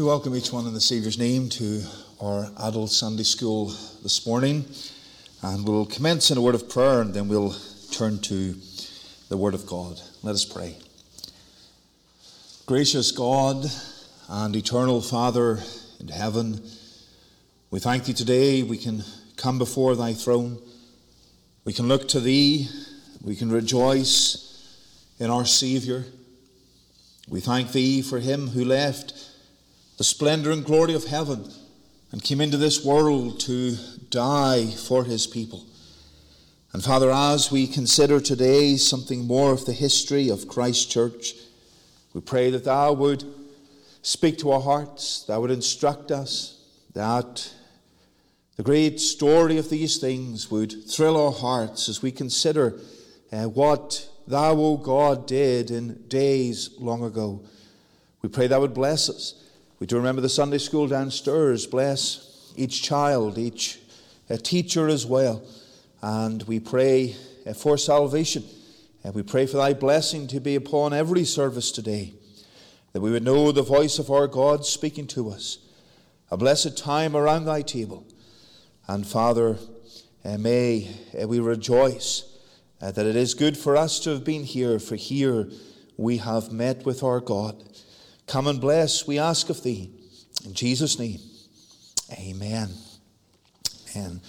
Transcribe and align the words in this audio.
We 0.00 0.06
welcome 0.06 0.34
each 0.34 0.50
one 0.50 0.66
in 0.66 0.72
the 0.72 0.80
Saviour's 0.80 1.18
name 1.18 1.50
to 1.50 1.82
our 2.22 2.50
adult 2.60 2.88
Sunday 2.88 3.22
school 3.22 3.66
this 4.02 4.26
morning. 4.26 4.64
And 5.42 5.68
we'll 5.68 5.84
commence 5.84 6.30
in 6.30 6.38
a 6.38 6.40
word 6.40 6.54
of 6.54 6.70
prayer 6.70 7.02
and 7.02 7.12
then 7.12 7.28
we'll 7.28 7.54
turn 7.90 8.18
to 8.20 8.54
the 9.28 9.36
Word 9.36 9.52
of 9.52 9.66
God. 9.66 10.00
Let 10.22 10.32
us 10.32 10.46
pray. 10.46 10.78
Gracious 12.64 13.12
God 13.12 13.70
and 14.30 14.56
eternal 14.56 15.02
Father 15.02 15.58
in 16.00 16.08
heaven, 16.08 16.62
we 17.70 17.78
thank 17.78 18.06
Thee 18.06 18.14
today. 18.14 18.62
We 18.62 18.78
can 18.78 19.04
come 19.36 19.58
before 19.58 19.96
Thy 19.96 20.14
throne. 20.14 20.62
We 21.66 21.74
can 21.74 21.88
look 21.88 22.08
to 22.08 22.20
Thee. 22.20 22.70
We 23.20 23.36
can 23.36 23.52
rejoice 23.52 24.64
in 25.18 25.28
our 25.28 25.44
Saviour. 25.44 26.06
We 27.28 27.40
thank 27.40 27.72
Thee 27.72 28.00
for 28.00 28.18
Him 28.18 28.48
who 28.48 28.64
left 28.64 29.26
the 30.00 30.04
splendor 30.04 30.50
and 30.50 30.64
glory 30.64 30.94
of 30.94 31.04
heaven 31.04 31.46
and 32.10 32.22
came 32.22 32.40
into 32.40 32.56
this 32.56 32.82
world 32.82 33.38
to 33.38 33.76
die 34.08 34.64
for 34.64 35.04
his 35.04 35.26
people. 35.26 35.66
And 36.72 36.82
Father, 36.82 37.10
as 37.10 37.52
we 37.52 37.66
consider 37.66 38.18
today 38.18 38.78
something 38.78 39.26
more 39.26 39.52
of 39.52 39.66
the 39.66 39.74
history 39.74 40.30
of 40.30 40.48
Christ 40.48 40.90
Church, 40.90 41.34
we 42.14 42.22
pray 42.22 42.48
that 42.48 42.64
Thou 42.64 42.94
would 42.94 43.24
speak 44.00 44.38
to 44.38 44.52
our 44.52 44.62
hearts, 44.62 45.24
Thou 45.28 45.42
would 45.42 45.50
instruct 45.50 46.10
us, 46.10 46.64
that 46.94 47.52
the 48.56 48.62
great 48.62 49.00
story 49.00 49.58
of 49.58 49.68
these 49.68 49.98
things 49.98 50.50
would 50.50 50.88
thrill 50.88 51.22
our 51.22 51.32
hearts 51.32 51.90
as 51.90 52.00
we 52.00 52.10
consider 52.10 52.80
uh, 53.32 53.42
what 53.42 54.08
Thou, 54.26 54.52
O 54.52 54.76
God, 54.78 55.26
did 55.26 55.70
in 55.70 56.08
days 56.08 56.70
long 56.78 57.04
ago. 57.04 57.44
We 58.22 58.30
pray 58.30 58.46
Thou 58.46 58.60
would 58.60 58.72
bless 58.72 59.10
us 59.10 59.46
we 59.80 59.86
do 59.86 59.96
remember 59.96 60.20
the 60.20 60.28
Sunday 60.28 60.58
school 60.58 60.86
downstairs. 60.86 61.66
Bless 61.66 62.52
each 62.54 62.82
child, 62.82 63.38
each 63.38 63.78
uh, 64.28 64.36
teacher 64.36 64.88
as 64.88 65.06
well. 65.06 65.42
And 66.02 66.42
we 66.42 66.60
pray 66.60 67.16
uh, 67.46 67.54
for 67.54 67.78
salvation. 67.78 68.44
And 69.02 69.14
we 69.14 69.22
pray 69.22 69.46
for 69.46 69.56
thy 69.56 69.72
blessing 69.72 70.26
to 70.28 70.40
be 70.40 70.54
upon 70.54 70.92
every 70.92 71.24
service 71.24 71.72
today, 71.72 72.12
that 72.92 73.00
we 73.00 73.10
would 73.10 73.22
know 73.22 73.52
the 73.52 73.62
voice 73.62 73.98
of 73.98 74.10
our 74.10 74.26
God 74.26 74.66
speaking 74.66 75.06
to 75.08 75.30
us. 75.30 75.56
A 76.30 76.36
blessed 76.36 76.76
time 76.76 77.16
around 77.16 77.46
thy 77.46 77.62
table. 77.62 78.06
And 78.86 79.06
Father, 79.06 79.56
uh, 80.26 80.36
may 80.36 80.94
uh, 81.18 81.26
we 81.26 81.40
rejoice 81.40 82.24
uh, 82.82 82.90
that 82.90 83.06
it 83.06 83.16
is 83.16 83.32
good 83.32 83.56
for 83.56 83.78
us 83.78 83.98
to 84.00 84.10
have 84.10 84.24
been 84.24 84.44
here, 84.44 84.78
for 84.78 84.96
here 84.96 85.48
we 85.96 86.18
have 86.18 86.52
met 86.52 86.84
with 86.84 87.02
our 87.02 87.20
God. 87.20 87.64
Come 88.30 88.46
and 88.46 88.60
bless, 88.60 89.08
we 89.08 89.18
ask 89.18 89.50
of 89.50 89.60
thee. 89.64 89.90
In 90.44 90.54
Jesus' 90.54 91.00
name, 91.00 91.18
amen. 92.12 92.68
And 93.96 94.20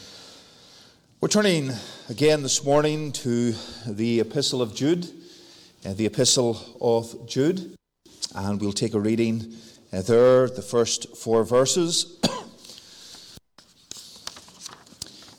we're 1.20 1.28
turning 1.28 1.70
again 2.10 2.42
this 2.42 2.64
morning 2.64 3.12
to 3.12 3.54
the 3.86 4.22
Epistle 4.22 4.60
of 4.60 4.74
Jude, 4.74 5.08
uh, 5.86 5.94
the 5.94 6.08
Epistle 6.08 6.60
of 6.82 7.30
Jude, 7.30 7.76
and 8.34 8.60
we'll 8.60 8.74
take 8.74 8.96
a 8.96 9.00
reading 9.00 9.54
uh, 9.94 10.02
there, 10.02 10.48
the 10.48 10.64
first 10.64 11.16
four 11.16 11.44
verses. 11.44 12.20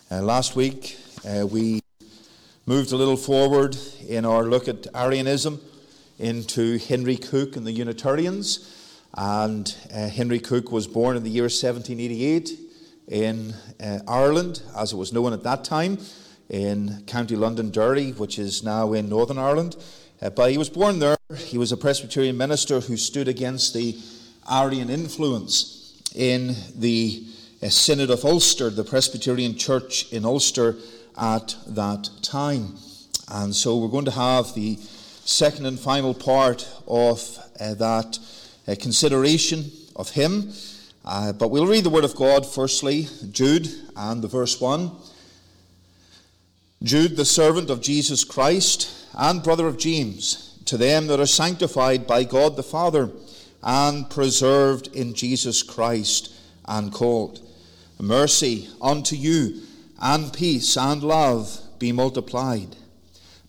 uh, 0.08 0.22
last 0.22 0.54
week, 0.54 0.98
uh, 1.28 1.44
we 1.48 1.80
moved 2.66 2.92
a 2.92 2.96
little 2.96 3.16
forward 3.16 3.76
in 4.06 4.24
our 4.24 4.44
look 4.44 4.68
at 4.68 4.86
Arianism 4.94 5.60
into 6.18 6.78
Henry 6.78 7.16
Cooke 7.16 7.56
and 7.56 7.66
the 7.66 7.72
Unitarians. 7.72 8.78
And 9.14 9.74
uh, 9.92 10.08
Henry 10.08 10.40
Cooke 10.40 10.72
was 10.72 10.86
born 10.86 11.16
in 11.16 11.22
the 11.22 11.30
year 11.30 11.44
1788 11.44 12.58
in 13.08 13.54
uh, 13.82 13.98
Ireland, 14.08 14.62
as 14.76 14.92
it 14.92 14.96
was 14.96 15.12
known 15.12 15.32
at 15.32 15.42
that 15.42 15.64
time, 15.64 15.98
in 16.48 17.02
County 17.06 17.36
Londonderry, 17.36 18.12
which 18.12 18.38
is 18.38 18.62
now 18.62 18.92
in 18.92 19.08
Northern 19.08 19.38
Ireland. 19.38 19.76
Uh, 20.20 20.30
but 20.30 20.50
he 20.50 20.58
was 20.58 20.70
born 20.70 20.98
there. 20.98 21.16
He 21.36 21.58
was 21.58 21.72
a 21.72 21.76
Presbyterian 21.76 22.36
minister 22.36 22.80
who 22.80 22.96
stood 22.96 23.28
against 23.28 23.74
the 23.74 23.98
Arian 24.50 24.88
influence 24.88 26.00
in 26.14 26.54
the 26.76 27.26
uh, 27.62 27.68
Synod 27.68 28.10
of 28.10 28.24
Ulster, 28.24 28.70
the 28.70 28.84
Presbyterian 28.84 29.56
church 29.56 30.12
in 30.12 30.24
Ulster 30.24 30.76
at 31.18 31.56
that 31.66 32.08
time. 32.22 32.76
And 33.28 33.54
so 33.54 33.78
we're 33.78 33.88
going 33.88 34.04
to 34.04 34.10
have 34.10 34.54
the 34.54 34.78
second 35.24 35.66
and 35.66 35.78
final 35.78 36.14
part 36.14 36.68
of 36.86 37.38
uh, 37.60 37.74
that 37.74 38.18
uh, 38.66 38.74
consideration 38.78 39.70
of 39.96 40.10
him. 40.10 40.52
Uh, 41.04 41.32
but 41.32 41.48
we'll 41.48 41.66
read 41.66 41.84
the 41.84 41.90
Word 41.90 42.04
of 42.04 42.14
God 42.14 42.46
firstly, 42.46 43.08
Jude 43.30 43.68
and 43.96 44.22
the 44.22 44.28
verse 44.28 44.60
1. 44.60 44.90
Jude, 46.82 47.16
the 47.16 47.24
servant 47.24 47.70
of 47.70 47.80
Jesus 47.80 48.24
Christ 48.24 49.06
and 49.14 49.42
brother 49.42 49.66
of 49.66 49.78
James, 49.78 50.58
to 50.64 50.76
them 50.76 51.06
that 51.06 51.20
are 51.20 51.26
sanctified 51.26 52.06
by 52.06 52.24
God 52.24 52.56
the 52.56 52.62
Father 52.62 53.10
and 53.62 54.08
preserved 54.10 54.88
in 54.88 55.14
Jesus 55.14 55.62
Christ 55.62 56.32
and 56.66 56.92
called. 56.92 57.40
Mercy 58.00 58.68
unto 58.80 59.14
you 59.14 59.62
and 60.00 60.32
peace 60.32 60.76
and 60.76 61.02
love 61.02 61.60
be 61.78 61.92
multiplied. 61.92 62.76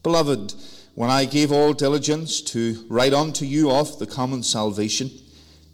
Beloved, 0.04 0.54
when 0.96 1.10
I 1.10 1.26
gave 1.26 1.52
all 1.52 1.74
diligence 1.74 2.42
to 2.42 2.86
write 2.88 3.14
unto 3.14 3.46
you 3.46 3.72
of 3.72 3.98
the 4.00 4.06
common 4.06 4.44
salvation, 4.44 5.10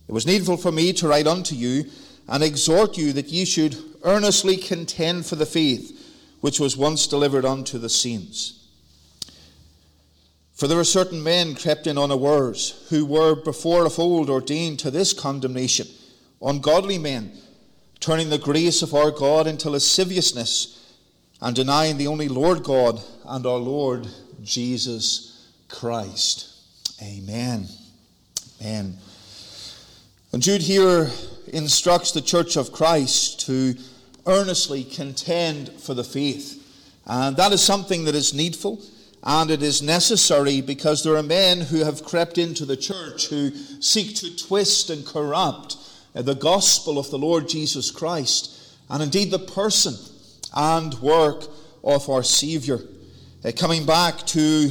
it 0.07 0.12
was 0.12 0.25
needful 0.25 0.57
for 0.57 0.72
me 0.72 0.94
to 0.94 1.07
write 1.07 1.28
unto 1.28 1.56
you 1.56 1.85
and 2.28 2.44
exhort 2.44 2.97
you 2.97 3.12
that 3.13 3.28
ye 3.28 3.46
should 3.46 3.75
earnestly 4.03 4.56
contend 4.56 5.25
for 5.25 5.35
the 5.35 5.46
faith 5.46 5.96
which 6.41 6.59
was 6.59 6.78
once 6.78 7.06
delivered 7.06 7.46
unto 7.46 7.78
the 7.78 7.90
saints. 7.90 8.68
For 10.53 10.68
there 10.68 10.78
were 10.78 10.84
certain 10.84 11.24
men 11.24 11.56
crept 11.56 11.88
in 11.88 11.97
unawares, 11.97 12.86
who 12.90 13.06
were 13.06 13.36
before 13.36 13.86
of 13.86 14.00
old 14.00 14.30
ordained 14.30 14.80
to 14.80 14.91
this 14.91 15.13
condemnation, 15.13 15.88
ungodly 16.41 16.97
men, 16.97 17.31
turning 18.00 18.30
the 18.30 18.38
grace 18.38 18.81
of 18.81 18.94
our 18.94 19.12
God 19.12 19.47
into 19.47 19.69
lasciviousness, 19.69 20.96
and 21.41 21.56
denying 21.56 21.97
the 21.97 22.07
only 22.07 22.28
Lord 22.28 22.63
God 22.63 23.01
and 23.25 23.46
our 23.46 23.57
Lord 23.57 24.07
Jesus 24.44 25.50
Christ. 25.68 26.54
Amen. 27.02 27.68
Amen. 28.62 28.98
And 30.32 30.42
Jude 30.42 30.62
here 30.62 31.10
instructs 31.48 32.12
the 32.12 32.22
church 32.22 32.56
of 32.56 32.72
Christ 32.72 33.42
to 33.48 33.76
earnestly 34.26 34.84
contend 34.84 35.70
for 35.70 35.94
the 35.94 36.04
faith. 36.04 36.56
And 37.06 37.36
that 37.38 37.52
is 37.52 37.62
something 37.62 38.06
that 38.06 38.16
is 38.16 38.34
needful 38.34 38.82
and 39.24 39.52
it 39.52 39.62
is 39.62 39.82
necessary 39.82 40.62
because 40.62 41.04
there 41.04 41.18
are 41.18 41.24
men 41.24 41.62
who 41.62 41.84
have 41.84 42.06
crept 42.06 42.38
into 42.38 42.66
the 42.66 42.78
church 42.78 43.28
who 43.28 43.52
seek 43.82 44.16
to 44.18 44.36
twist 44.38 44.90
and 44.90 45.06
corrupt 45.06 45.76
uh, 46.16 46.22
the 46.22 46.36
gospel 46.36 46.98
of 46.98 47.10
the 47.10 47.18
Lord 47.18 47.50
Jesus 47.50 47.92
Christ 47.92 48.78
and 48.90 49.04
indeed 49.04 49.32
the 49.32 49.40
person 49.40 49.96
and 50.56 50.94
work 50.96 51.44
of 51.84 52.10
our 52.10 52.24
Savior. 52.24 52.80
Uh, 53.42 53.54
coming 53.56 53.86
back 53.86 54.18
to 54.26 54.70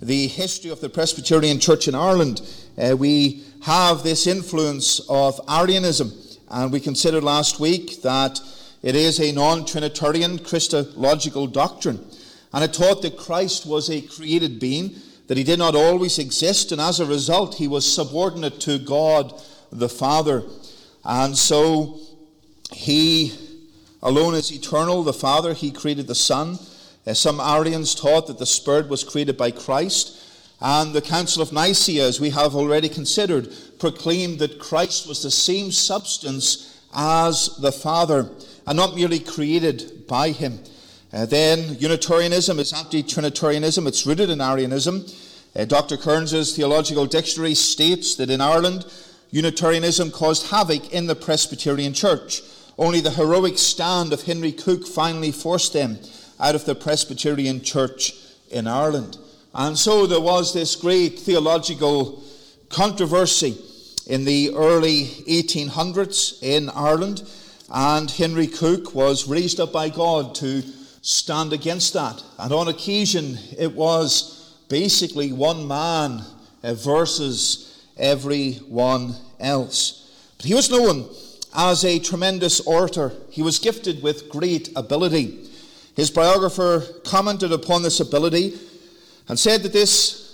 the 0.00 0.26
history 0.28 0.70
of 0.70 0.80
the 0.80 0.88
Presbyterian 0.88 1.60
Church 1.60 1.86
in 1.86 1.94
Ireland, 1.94 2.40
uh, 2.78 2.96
we 2.96 3.44
have 3.64 4.04
this 4.04 4.26
influence 4.26 5.00
of 5.10 5.38
Arianism. 5.46 6.12
And 6.48 6.72
we 6.72 6.80
considered 6.80 7.22
last 7.22 7.60
week 7.60 8.00
that 8.00 8.40
it 8.82 8.96
is 8.96 9.20
a 9.20 9.32
non 9.32 9.66
Trinitarian 9.66 10.38
Christological 10.38 11.46
doctrine. 11.46 12.02
And 12.54 12.64
it 12.64 12.72
taught 12.72 13.02
that 13.02 13.18
Christ 13.18 13.66
was 13.66 13.90
a 13.90 14.00
created 14.00 14.58
being, 14.58 14.96
that 15.26 15.36
he 15.36 15.44
did 15.44 15.58
not 15.58 15.74
always 15.74 16.18
exist, 16.18 16.72
and 16.72 16.80
as 16.80 17.00
a 17.00 17.04
result, 17.04 17.56
he 17.56 17.68
was 17.68 17.94
subordinate 17.94 18.60
to 18.60 18.78
God 18.78 19.38
the 19.70 19.90
Father. 19.90 20.42
And 21.04 21.36
so 21.36 22.00
he 22.72 23.34
alone 24.02 24.34
is 24.34 24.50
eternal, 24.50 25.02
the 25.02 25.12
Father, 25.12 25.52
he 25.52 25.70
created 25.70 26.06
the 26.06 26.14
Son. 26.14 26.58
Uh, 27.06 27.14
some 27.14 27.40
Arians 27.40 27.94
taught 27.94 28.26
that 28.26 28.38
the 28.38 28.46
Spirit 28.46 28.88
was 28.88 29.04
created 29.04 29.36
by 29.36 29.50
Christ. 29.50 30.22
And 30.60 30.94
the 30.94 31.02
Council 31.02 31.42
of 31.42 31.52
Nicaea, 31.52 32.06
as 32.06 32.20
we 32.20 32.30
have 32.30 32.56
already 32.56 32.88
considered, 32.88 33.52
proclaimed 33.78 34.38
that 34.38 34.58
Christ 34.58 35.06
was 35.06 35.22
the 35.22 35.30
same 35.30 35.70
substance 35.70 36.80
as 36.94 37.56
the 37.58 37.72
Father 37.72 38.30
and 38.66 38.76
not 38.76 38.96
merely 38.96 39.20
created 39.20 40.06
by 40.08 40.30
him. 40.30 40.58
Uh, 41.12 41.26
then 41.26 41.76
Unitarianism 41.78 42.58
is 42.58 42.72
anti 42.72 43.02
Trinitarianism, 43.02 43.86
it's 43.86 44.06
rooted 44.06 44.30
in 44.30 44.40
Arianism. 44.40 45.06
Uh, 45.54 45.64
Dr. 45.64 45.96
Cairns's 45.96 46.56
Theological 46.56 47.06
Dictionary 47.06 47.54
states 47.54 48.16
that 48.16 48.30
in 48.30 48.40
Ireland, 48.40 48.86
Unitarianism 49.30 50.10
caused 50.10 50.48
havoc 50.48 50.92
in 50.92 51.06
the 51.06 51.14
Presbyterian 51.14 51.92
Church. 51.92 52.42
Only 52.78 53.00
the 53.00 53.10
heroic 53.10 53.58
stand 53.58 54.12
of 54.12 54.22
Henry 54.22 54.52
Cooke 54.52 54.86
finally 54.86 55.32
forced 55.32 55.72
them 55.72 55.98
out 56.40 56.54
of 56.54 56.64
the 56.64 56.74
Presbyterian 56.74 57.62
Church 57.62 58.12
in 58.50 58.66
Ireland. 58.66 59.18
And 59.54 59.76
so 59.76 60.06
there 60.06 60.20
was 60.20 60.52
this 60.52 60.76
great 60.76 61.18
theological 61.18 62.22
controversy 62.68 63.56
in 64.06 64.24
the 64.24 64.52
early 64.54 65.04
1800s 65.28 66.42
in 66.42 66.70
Ireland, 66.70 67.22
and 67.72 68.10
Henry 68.10 68.46
Cooke 68.46 68.94
was 68.94 69.26
raised 69.26 69.58
up 69.58 69.72
by 69.72 69.88
God 69.88 70.34
to 70.36 70.62
stand 71.02 71.52
against 71.52 71.92
that. 71.94 72.22
And 72.38 72.52
on 72.52 72.68
occasion, 72.68 73.38
it 73.58 73.72
was 73.72 74.54
basically 74.68 75.32
one 75.32 75.66
man 75.66 76.22
versus 76.62 77.84
everyone 77.96 79.14
else. 79.40 80.02
But 80.36 80.46
he 80.46 80.54
was 80.54 80.70
known 80.70 81.08
as 81.54 81.84
a 81.84 81.98
tremendous 81.98 82.60
orator. 82.60 83.12
He 83.30 83.42
was 83.42 83.58
gifted 83.58 84.02
with 84.02 84.28
great 84.28 84.70
ability. 84.76 85.45
His 85.96 86.10
biographer 86.10 86.84
commented 87.04 87.52
upon 87.52 87.82
this 87.82 88.00
ability 88.00 88.58
and 89.28 89.38
said 89.38 89.62
that 89.62 89.72
this 89.72 90.26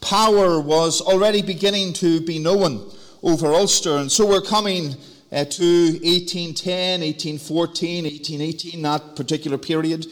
power 0.00 0.60
was 0.60 1.00
already 1.00 1.42
beginning 1.42 1.92
to 1.94 2.20
be 2.20 2.38
known 2.38 2.92
over 3.20 3.48
Ulster. 3.48 3.96
And 3.96 4.10
so 4.10 4.24
we're 4.24 4.40
coming 4.40 4.94
uh, 5.32 5.44
to 5.46 5.98
1810, 6.04 7.00
1814, 7.00 8.04
1818, 8.04 8.82
that 8.82 9.16
particular 9.16 9.58
period. 9.58 10.06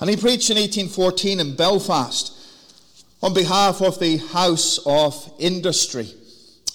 And 0.00 0.10
he 0.10 0.16
preached 0.16 0.50
in 0.50 0.58
1814 0.58 1.40
in 1.40 1.56
Belfast 1.56 2.32
on 3.22 3.32
behalf 3.32 3.80
of 3.80 3.98
the 4.00 4.18
House 4.18 4.78
of 4.84 5.32
Industry. 5.38 6.12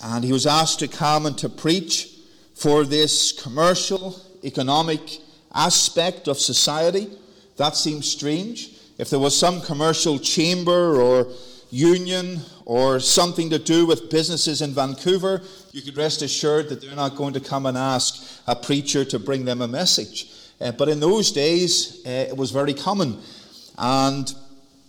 And 0.03 0.23
he 0.23 0.31
was 0.31 0.47
asked 0.47 0.79
to 0.79 0.87
come 0.87 1.27
and 1.27 1.37
to 1.37 1.47
preach 1.47 2.09
for 2.55 2.85
this 2.85 3.31
commercial, 3.39 4.19
economic 4.43 5.19
aspect 5.53 6.27
of 6.27 6.39
society. 6.39 7.09
That 7.57 7.75
seems 7.75 8.09
strange. 8.09 8.71
If 8.97 9.09
there 9.09 9.19
was 9.19 9.37
some 9.37 9.61
commercial 9.61 10.19
chamber 10.19 10.99
or 10.99 11.27
union 11.71 12.41
or 12.65 12.99
something 12.99 13.49
to 13.49 13.59
do 13.59 13.85
with 13.85 14.09
businesses 14.09 14.61
in 14.61 14.71
Vancouver, 14.71 15.41
you 15.71 15.81
could 15.81 15.97
rest 15.97 16.21
assured 16.21 16.69
that 16.69 16.81
they're 16.81 16.95
not 16.95 17.15
going 17.15 17.33
to 17.33 17.39
come 17.39 17.65
and 17.65 17.77
ask 17.77 18.41
a 18.47 18.55
preacher 18.55 19.05
to 19.05 19.19
bring 19.19 19.45
them 19.45 19.61
a 19.61 19.67
message. 19.67 20.31
Uh, 20.59 20.71
but 20.71 20.89
in 20.89 20.99
those 20.99 21.31
days, 21.31 22.01
uh, 22.05 22.09
it 22.09 22.35
was 22.35 22.51
very 22.51 22.73
common. 22.73 23.17
And 23.77 24.33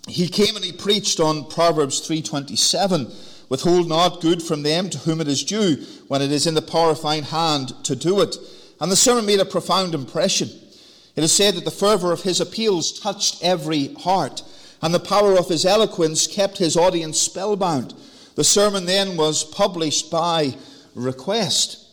he 0.08 0.28
came 0.28 0.56
and 0.56 0.64
he 0.64 0.72
preached 0.72 1.20
on 1.20 1.48
Proverbs 1.48 2.00
327 2.00 3.12
Withhold 3.50 3.88
not 3.88 4.20
good 4.20 4.40
from 4.40 4.62
them 4.62 4.88
to 4.88 4.98
whom 4.98 5.20
it 5.20 5.26
is 5.26 5.42
due, 5.42 5.84
when 6.06 6.22
it 6.22 6.30
is 6.30 6.46
in 6.46 6.54
the 6.54 6.62
power 6.62 6.90
of 6.90 7.02
thine 7.02 7.24
hand 7.24 7.72
to 7.84 7.96
do 7.96 8.20
it. 8.20 8.36
And 8.80 8.90
the 8.90 8.96
sermon 8.96 9.26
made 9.26 9.40
a 9.40 9.44
profound 9.44 9.94
impression. 9.94 10.48
It 11.16 11.24
is 11.24 11.32
said 11.32 11.54
that 11.54 11.64
the 11.64 11.70
fervour 11.70 12.12
of 12.12 12.22
his 12.22 12.40
appeals 12.40 12.98
touched 12.98 13.42
every 13.42 13.94
heart 13.94 14.42
and 14.82 14.94
the 14.94 15.00
power 15.00 15.38
of 15.38 15.48
his 15.48 15.66
eloquence 15.66 16.26
kept 16.26 16.58
his 16.58 16.76
audience 16.76 17.18
spellbound. 17.18 17.94
The 18.34 18.44
sermon 18.44 18.86
then 18.86 19.16
was 19.16 19.44
published 19.44 20.10
by 20.10 20.54
request. 20.94 21.86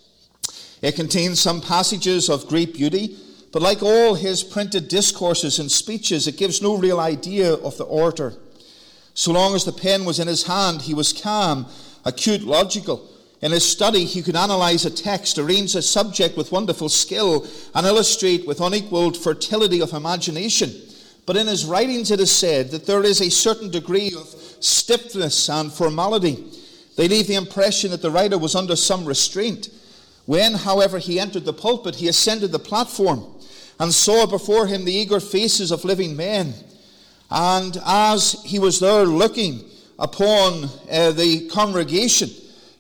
It 0.82 0.96
contains 0.96 1.42
some 1.42 1.60
passages 1.60 2.30
of 2.30 2.48
great 2.48 2.74
beauty, 2.74 3.18
but 3.52 3.62
like 3.62 3.82
all 3.82 4.16
his 4.16 4.44
printed 4.44 4.88
discourses 4.88 5.60
and 5.60 5.72
speeches, 5.72 6.28
it 6.28 6.38
gives 6.38 6.62
no 6.62 6.78
real 6.78 7.00
idea 7.00 7.54
of 7.54 7.78
the 7.78 7.84
orator. 7.84 8.34
So 9.14 9.32
long 9.32 9.56
as 9.56 9.66
the 9.66 9.72
pen 9.72 10.06
was 10.06 10.20
in 10.20 10.28
his 10.28 10.44
hand, 10.44 10.84
he 10.84 10.94
was 10.94 11.12
calm, 11.12 11.66
acute, 12.06 12.44
logical. 12.44 13.10
In 13.42 13.52
his 13.52 13.70
study, 13.70 14.06
he 14.06 14.24
could 14.24 14.36
analyze 14.36 14.86
a 14.86 14.90
text, 14.90 15.38
arrange 15.38 15.76
a 15.76 15.82
subject 15.82 16.38
with 16.38 16.52
wonderful 16.52 16.90
skill, 16.90 17.46
and 17.76 17.86
illustrate 17.86 18.48
with 18.48 18.62
unequaled 18.62 19.16
fertility 19.16 19.80
of 19.80 19.94
imagination. 19.94 20.74
But 21.28 21.38
in 21.38 21.46
his 21.46 21.66
writings, 21.66 22.10
it 22.10 22.20
is 22.20 22.32
said 22.32 22.72
that 22.72 22.88
there 22.88 23.04
is 23.04 23.22
a 23.22 23.30
certain 23.30 23.70
degree 23.70 24.14
of 24.18 24.28
stiffness 24.60 25.50
and 25.50 25.72
formality. 25.72 26.44
They 26.96 27.08
leave 27.08 27.28
the 27.28 27.36
impression 27.36 27.92
that 27.92 28.02
the 28.02 28.10
writer 28.10 28.40
was 28.40 28.56
under 28.56 28.76
some 28.76 29.06
restraint. 29.06 29.70
When, 30.26 30.54
however, 30.54 30.98
he 30.98 31.20
entered 31.20 31.46
the 31.46 31.54
pulpit, 31.54 31.96
he 31.96 32.08
ascended 32.08 32.52
the 32.52 32.60
platform 32.60 33.24
and 33.80 33.94
saw 33.94 34.26
before 34.26 34.66
him 34.66 34.84
the 34.84 34.94
eager 34.94 35.20
faces 35.20 35.72
of 35.72 35.86
living 35.86 36.16
men. 36.16 36.56
And 37.30 37.78
as 37.86 38.42
he 38.44 38.58
was 38.58 38.80
there 38.80 39.06
looking 39.06 39.64
upon 40.00 40.70
uh, 40.90 41.12
the 41.12 41.48
congregation, 41.50 42.30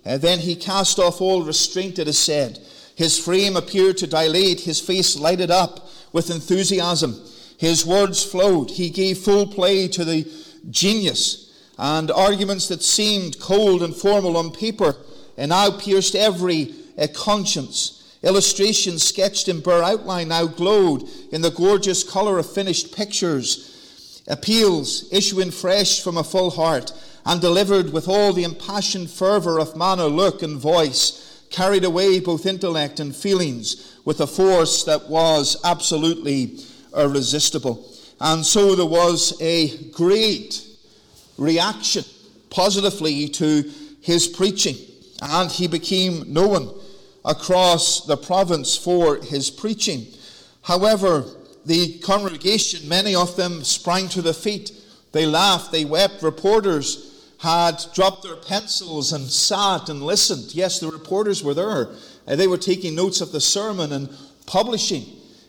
uh, 0.07 0.17
then 0.17 0.39
he 0.39 0.55
cast 0.55 0.99
off 0.99 1.19
all 1.19 1.43
restraint, 1.43 1.99
it 1.99 2.07
is 2.07 2.17
said. 2.17 2.59
His 2.95 3.19
frame 3.19 3.55
appeared 3.55 3.97
to 3.97 4.07
dilate, 4.07 4.61
his 4.61 4.79
face 4.79 5.17
lighted 5.19 5.51
up 5.51 5.89
with 6.13 6.31
enthusiasm. 6.31 7.21
His 7.57 7.85
words 7.85 8.23
flowed. 8.23 8.71
He 8.71 8.89
gave 8.89 9.17
full 9.17 9.47
play 9.47 9.87
to 9.89 10.05
the 10.05 10.27
genius, 10.69 11.51
and 11.77 12.09
arguments 12.09 12.67
that 12.69 12.83
seemed 12.83 13.39
cold 13.39 13.83
and 13.83 13.95
formal 13.95 14.37
on 14.37 14.51
paper 14.51 14.95
and 15.37 15.49
now 15.49 15.69
pierced 15.71 16.15
every 16.15 16.73
uh, 16.97 17.07
conscience. 17.13 18.17
Illustrations 18.23 19.03
sketched 19.03 19.47
in 19.47 19.59
bare 19.59 19.83
outline 19.83 20.29
now 20.29 20.47
glowed 20.47 21.07
in 21.31 21.41
the 21.41 21.51
gorgeous 21.51 22.03
colour 22.03 22.39
of 22.39 22.51
finished 22.51 22.95
pictures. 22.95 24.23
Appeals 24.27 25.11
issuing 25.13 25.51
fresh 25.51 26.01
from 26.01 26.17
a 26.17 26.23
full 26.23 26.49
heart 26.49 26.91
and 27.27 27.41
delivered 27.41 27.91
with 27.91 28.07
all 28.07 28.31
the 28.31 28.45
impassioned 28.45 29.11
fervour 29.11 29.59
of 29.59 29.75
manner, 29.75 30.05
look, 30.05 30.41
and 30.41 30.57
voice, 30.57 31.43
carried 31.49 31.83
away 31.83 32.21
both 32.21 32.45
intellect 32.45 33.01
and 33.01 33.13
feelings 33.13 33.99
with 34.05 34.21
a 34.21 34.27
force 34.27 34.85
that 34.85 35.09
was 35.09 35.57
absolutely 35.65 36.57
irresistible. 36.95 37.85
And 38.21 38.45
so 38.45 38.75
there 38.75 38.85
was 38.85 39.39
a 39.41 39.89
great 39.89 40.65
reaction 41.37 42.05
positively 42.49 43.27
to 43.27 43.69
his 43.99 44.25
preaching, 44.25 44.77
and 45.21 45.51
he 45.51 45.67
became 45.67 46.31
known 46.31 46.79
across 47.25 48.05
the 48.05 48.15
province 48.15 48.77
for 48.77 49.17
his 49.17 49.49
preaching. 49.49 50.07
However, 50.61 51.25
the 51.65 51.99
congregation, 51.99 52.87
many 52.87 53.15
of 53.15 53.35
them 53.35 53.65
sprang 53.65 54.07
to 54.09 54.21
their 54.21 54.31
feet. 54.31 54.71
They 55.11 55.25
laughed, 55.25 55.73
they 55.73 55.83
wept. 55.83 56.23
Reporters 56.23 57.06
had 57.39 57.83
dropped 57.93 58.23
their 58.23 58.35
pencils 58.35 59.13
and 59.13 59.25
sat 59.29 59.89
and 59.89 60.01
listened. 60.01 60.55
Yes, 60.55 60.79
the 60.79 60.89
reporters 60.89 61.43
were 61.43 61.53
there. 61.53 61.89
Uh, 62.27 62.35
they 62.35 62.47
were 62.47 62.57
taking 62.57 62.95
notes 62.95 63.21
of 63.21 63.31
the 63.31 63.41
sermon 63.41 63.91
and 63.91 64.09
publishing 64.45 65.05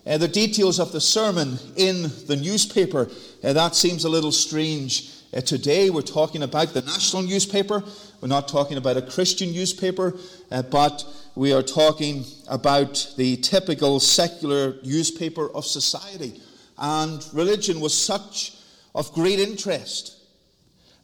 uh, 0.07 0.19
the 0.19 0.29
details 0.29 0.79
of 0.79 0.93
the 0.93 1.01
sermon 1.01 1.59
in 1.77 2.11
the 2.27 2.37
newspaper. 2.37 3.11
Uh, 3.43 3.53
that 3.53 3.75
seems 3.75 4.05
a 4.05 4.09
little 4.09 4.33
strange. 4.33 5.11
Uh, 5.35 5.41
today 5.41 5.89
we're 5.91 6.03
talking 6.03 6.43
about 6.43 6.75
the 6.75 6.83
national 6.83 7.23
newspaper. 7.23 7.83
We're 8.21 8.29
not 8.29 8.49
talking 8.49 8.77
about 8.77 8.97
a 8.97 9.03
Christian 9.03 9.53
newspaper, 9.53 10.17
uh, 10.51 10.63
but 10.63 11.05
we 11.35 11.53
are 11.53 11.63
talking 11.63 12.25
about 12.49 13.15
the 13.17 13.37
typical 13.37 14.01
secular 14.01 14.77
newspaper 14.83 15.51
of 15.51 15.65
society. 15.65 16.41
And 16.77 17.25
religion 17.33 17.81
was 17.81 17.95
such 17.95 18.55
of 18.95 19.13
great 19.13 19.39
interest 19.39 20.18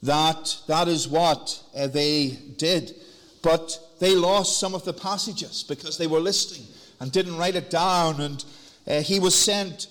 that 0.05 0.57
that 0.67 0.87
is 0.87 1.09
what 1.09 1.63
uh, 1.77 1.87
they 1.87 2.39
did. 2.57 2.95
But 3.43 3.79
they 4.01 4.15
lost 4.15 4.61
some 4.61 4.75
of 4.75 4.85
the 4.85 4.93
passages 4.93 5.63
because 5.63 5.99
they 5.99 6.07
were 6.07 6.21
listening 6.21 6.67
and 7.01 7.11
didn't 7.11 7.37
write 7.37 7.57
it 7.57 7.71
down 7.71 8.21
and 8.21 8.45
uh, 8.87 9.01
he 9.01 9.19
was 9.19 9.35
sent 9.35 9.89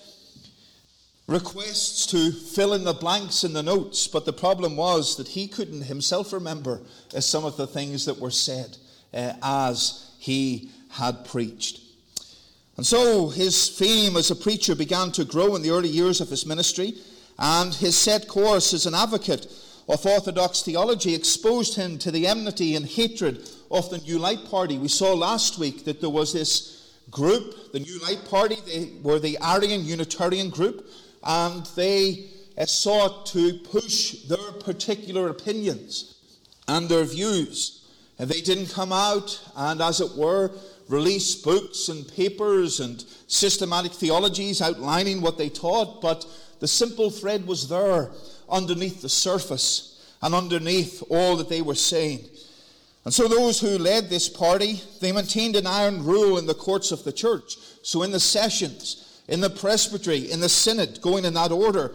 requests 1.26 2.06
to 2.06 2.30
fill 2.30 2.74
in 2.74 2.84
the 2.84 2.92
blanks 2.92 3.44
in 3.44 3.52
the 3.52 3.62
notes, 3.62 4.06
but 4.06 4.24
the 4.24 4.32
problem 4.32 4.76
was 4.76 5.16
that 5.16 5.28
he 5.28 5.48
couldn't 5.48 5.82
himself 5.82 6.32
remember 6.32 6.80
uh, 7.14 7.20
some 7.20 7.44
of 7.44 7.56
the 7.56 7.66
things 7.66 8.04
that 8.04 8.18
were 8.18 8.30
said 8.30 8.76
uh, 9.12 9.32
as 9.42 10.12
he 10.18 10.70
had 10.90 11.24
preached. 11.24 11.80
And 12.76 12.86
so 12.86 13.28
his 13.28 13.68
fame 13.68 14.16
as 14.16 14.30
a 14.30 14.36
preacher 14.36 14.74
began 14.74 15.12
to 15.12 15.24
grow 15.24 15.56
in 15.56 15.62
the 15.62 15.70
early 15.70 15.88
years 15.88 16.20
of 16.20 16.28
his 16.28 16.46
ministry, 16.46 16.94
and 17.38 17.74
his 17.74 17.96
set 17.96 18.28
course 18.28 18.74
as 18.74 18.86
an 18.86 18.94
advocate 18.94 19.46
of 19.88 20.06
Orthodox 20.06 20.62
theology 20.62 21.14
exposed 21.14 21.76
him 21.76 21.98
to 21.98 22.10
the 22.10 22.26
enmity 22.26 22.74
and 22.74 22.86
hatred 22.86 23.48
of 23.70 23.90
the 23.90 23.98
New 23.98 24.18
Light 24.18 24.44
Party. 24.46 24.78
We 24.78 24.88
saw 24.88 25.12
last 25.12 25.58
week 25.58 25.84
that 25.84 26.00
there 26.00 26.10
was 26.10 26.32
this 26.32 26.92
group, 27.10 27.72
the 27.72 27.80
New 27.80 28.00
Light 28.00 28.24
Party, 28.28 28.56
they 28.66 28.92
were 29.02 29.18
the 29.18 29.38
Arian 29.42 29.84
Unitarian 29.84 30.48
group, 30.48 30.86
and 31.22 31.66
they 31.76 32.26
uh, 32.56 32.64
sought 32.64 33.26
to 33.26 33.58
push 33.58 34.22
their 34.22 34.52
particular 34.52 35.28
opinions 35.28 36.14
and 36.66 36.88
their 36.88 37.04
views. 37.04 37.86
And 38.18 38.30
they 38.30 38.40
didn't 38.40 38.70
come 38.70 38.92
out 38.92 39.42
and, 39.56 39.82
as 39.82 40.00
it 40.00 40.16
were, 40.16 40.52
release 40.88 41.34
books 41.34 41.88
and 41.88 42.06
papers 42.14 42.80
and 42.80 43.04
systematic 43.26 43.92
theologies 43.92 44.62
outlining 44.62 45.20
what 45.20 45.36
they 45.36 45.48
taught, 45.48 46.00
but 46.00 46.26
the 46.60 46.68
simple 46.68 47.10
thread 47.10 47.46
was 47.46 47.68
there 47.68 48.10
underneath 48.54 49.02
the 49.02 49.08
surface 49.08 49.90
and 50.22 50.34
underneath 50.34 51.02
all 51.10 51.36
that 51.36 51.48
they 51.48 51.60
were 51.60 51.74
saying. 51.74 52.20
And 53.04 53.12
so 53.12 53.28
those 53.28 53.60
who 53.60 53.76
led 53.76 54.08
this 54.08 54.28
party, 54.28 54.80
they 55.00 55.12
maintained 55.12 55.56
an 55.56 55.66
iron 55.66 56.02
rule 56.04 56.38
in 56.38 56.46
the 56.46 56.54
courts 56.54 56.90
of 56.90 57.04
the 57.04 57.12
church. 57.12 57.58
So 57.82 58.02
in 58.02 58.10
the 58.10 58.20
sessions, 58.20 59.20
in 59.28 59.40
the 59.40 59.50
presbytery, 59.50 60.30
in 60.30 60.40
the 60.40 60.48
synod, 60.48 61.02
going 61.02 61.26
in 61.26 61.34
that 61.34 61.52
order, 61.52 61.92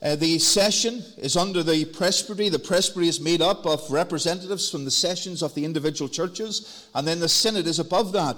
uh, 0.00 0.16
the 0.16 0.38
session 0.38 1.02
is 1.16 1.36
under 1.36 1.62
the 1.62 1.84
presbytery. 1.84 2.48
The 2.48 2.58
presbytery 2.58 3.08
is 3.08 3.20
made 3.20 3.42
up 3.42 3.66
of 3.66 3.88
representatives 3.90 4.70
from 4.70 4.84
the 4.84 4.90
sessions 4.90 5.42
of 5.42 5.54
the 5.54 5.64
individual 5.64 6.08
churches, 6.08 6.88
and 6.94 7.06
then 7.06 7.20
the 7.20 7.28
synod 7.28 7.66
is 7.66 7.78
above 7.78 8.12
that. 8.12 8.36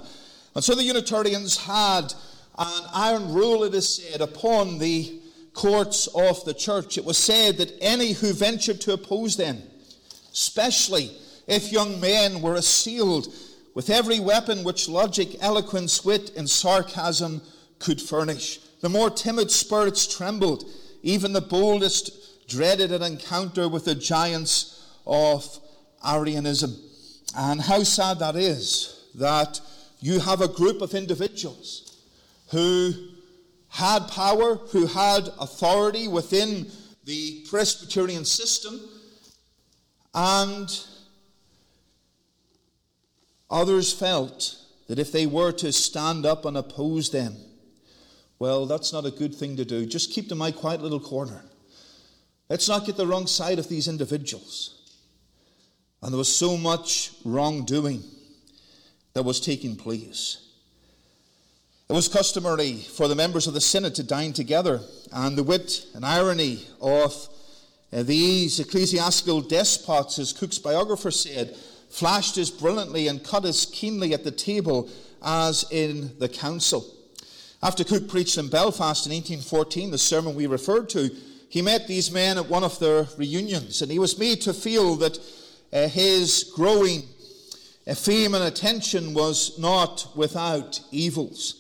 And 0.54 0.64
so 0.64 0.74
the 0.74 0.82
Unitarians 0.82 1.56
had 1.56 2.12
an 2.58 2.82
iron 2.92 3.32
rule, 3.32 3.64
it 3.64 3.74
is 3.74 3.96
said, 3.96 4.20
upon 4.20 4.78
the 4.78 5.19
courts 5.54 6.06
of 6.08 6.44
the 6.44 6.54
church. 6.54 6.96
It 6.96 7.04
was 7.04 7.18
said 7.18 7.58
that 7.58 7.76
any 7.80 8.12
who 8.12 8.32
ventured 8.32 8.80
to 8.82 8.92
oppose 8.92 9.36
them, 9.36 9.62
especially 10.32 11.10
if 11.46 11.72
young 11.72 12.00
men 12.00 12.40
were 12.40 12.54
assailed 12.54 13.32
with 13.74 13.90
every 13.90 14.20
weapon 14.20 14.64
which 14.64 14.88
logic, 14.88 15.36
eloquence, 15.40 16.04
wit, 16.04 16.32
and 16.36 16.48
sarcasm 16.48 17.42
could 17.78 18.00
furnish, 18.00 18.58
the 18.80 18.88
more 18.88 19.10
timid 19.10 19.50
spirits 19.50 20.06
trembled 20.06 20.64
even 21.02 21.32
the 21.32 21.40
boldest 21.40 22.48
dreaded 22.48 22.92
an 22.92 23.02
encounter 23.02 23.68
with 23.68 23.84
the 23.84 23.94
giants 23.94 24.84
of 25.06 25.58
Arianism. 26.06 26.76
And 27.36 27.60
how 27.60 27.82
sad 27.84 28.18
that 28.18 28.36
is 28.36 29.06
that 29.14 29.60
you 30.00 30.20
have 30.20 30.40
a 30.40 30.48
group 30.48 30.82
of 30.82 30.94
individuals 30.94 31.96
who 32.50 33.09
had 33.70 34.08
power, 34.08 34.56
who 34.56 34.86
had 34.86 35.28
authority 35.38 36.08
within 36.08 36.70
the 37.04 37.46
Presbyterian 37.48 38.24
system, 38.24 38.80
and 40.12 40.84
others 43.48 43.92
felt 43.92 44.56
that 44.88 44.98
if 44.98 45.12
they 45.12 45.26
were 45.26 45.52
to 45.52 45.72
stand 45.72 46.26
up 46.26 46.44
and 46.44 46.56
oppose 46.56 47.10
them, 47.10 47.36
well, 48.40 48.66
that's 48.66 48.92
not 48.92 49.06
a 49.06 49.10
good 49.10 49.34
thing 49.34 49.56
to 49.56 49.64
do. 49.64 49.86
Just 49.86 50.12
keep 50.12 50.28
to 50.28 50.34
my 50.34 50.50
quiet 50.50 50.82
little 50.82 51.00
corner. 51.00 51.44
Let's 52.48 52.68
not 52.68 52.86
get 52.86 52.96
the 52.96 53.06
wrong 53.06 53.28
side 53.28 53.60
of 53.60 53.68
these 53.68 53.86
individuals. 53.86 54.76
And 56.02 56.12
there 56.12 56.18
was 56.18 56.34
so 56.34 56.56
much 56.56 57.12
wrongdoing 57.24 58.02
that 59.12 59.22
was 59.22 59.38
taking 59.40 59.76
place. 59.76 60.49
It 61.90 61.92
was 61.92 62.06
customary 62.06 62.76
for 62.76 63.08
the 63.08 63.16
members 63.16 63.48
of 63.48 63.54
the 63.54 63.60
Synod 63.60 63.96
to 63.96 64.04
dine 64.04 64.32
together, 64.32 64.80
and 65.10 65.36
the 65.36 65.42
wit 65.42 65.86
and 65.92 66.06
irony 66.06 66.64
of 66.80 67.28
uh, 67.92 68.04
these 68.04 68.60
ecclesiastical 68.60 69.40
despots, 69.40 70.16
as 70.20 70.32
Cooke's 70.32 70.60
biographer 70.60 71.10
said, 71.10 71.56
flashed 71.88 72.38
as 72.38 72.48
brilliantly 72.48 73.08
and 73.08 73.24
cut 73.24 73.44
as 73.44 73.66
keenly 73.66 74.14
at 74.14 74.22
the 74.22 74.30
table 74.30 74.88
as 75.20 75.64
in 75.72 76.16
the 76.20 76.28
council. 76.28 76.86
After 77.60 77.82
Cooke 77.82 78.08
preached 78.08 78.38
in 78.38 78.48
Belfast 78.48 79.04
in 79.06 79.12
1814, 79.12 79.90
the 79.90 79.98
sermon 79.98 80.36
we 80.36 80.46
referred 80.46 80.88
to, 80.90 81.10
he 81.48 81.60
met 81.60 81.88
these 81.88 82.12
men 82.12 82.38
at 82.38 82.48
one 82.48 82.62
of 82.62 82.78
their 82.78 83.08
reunions, 83.18 83.82
and 83.82 83.90
he 83.90 83.98
was 83.98 84.16
made 84.16 84.40
to 84.42 84.54
feel 84.54 84.94
that 84.94 85.18
uh, 85.72 85.88
his 85.88 86.52
growing 86.54 87.02
uh, 87.84 87.94
fame 87.96 88.36
and 88.36 88.44
attention 88.44 89.12
was 89.12 89.58
not 89.58 90.06
without 90.14 90.80
evils. 90.92 91.59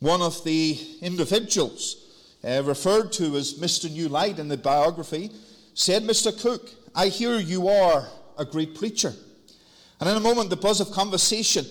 One 0.00 0.22
of 0.22 0.44
the 0.44 0.78
individuals 1.00 1.96
uh, 2.44 2.62
referred 2.64 3.12
to 3.12 3.36
as 3.36 3.54
Mr. 3.54 3.90
New 3.90 4.08
Light 4.08 4.38
in 4.38 4.48
the 4.48 4.56
biography 4.56 5.32
said, 5.74 6.04
Mr. 6.04 6.38
Cooke, 6.40 6.70
I 6.94 7.08
hear 7.08 7.38
you 7.38 7.68
are 7.68 8.08
a 8.38 8.44
great 8.44 8.76
preacher. 8.76 9.12
And 10.00 10.08
in 10.08 10.16
a 10.16 10.20
moment, 10.20 10.50
the 10.50 10.56
buzz 10.56 10.80
of 10.80 10.92
conversation 10.92 11.66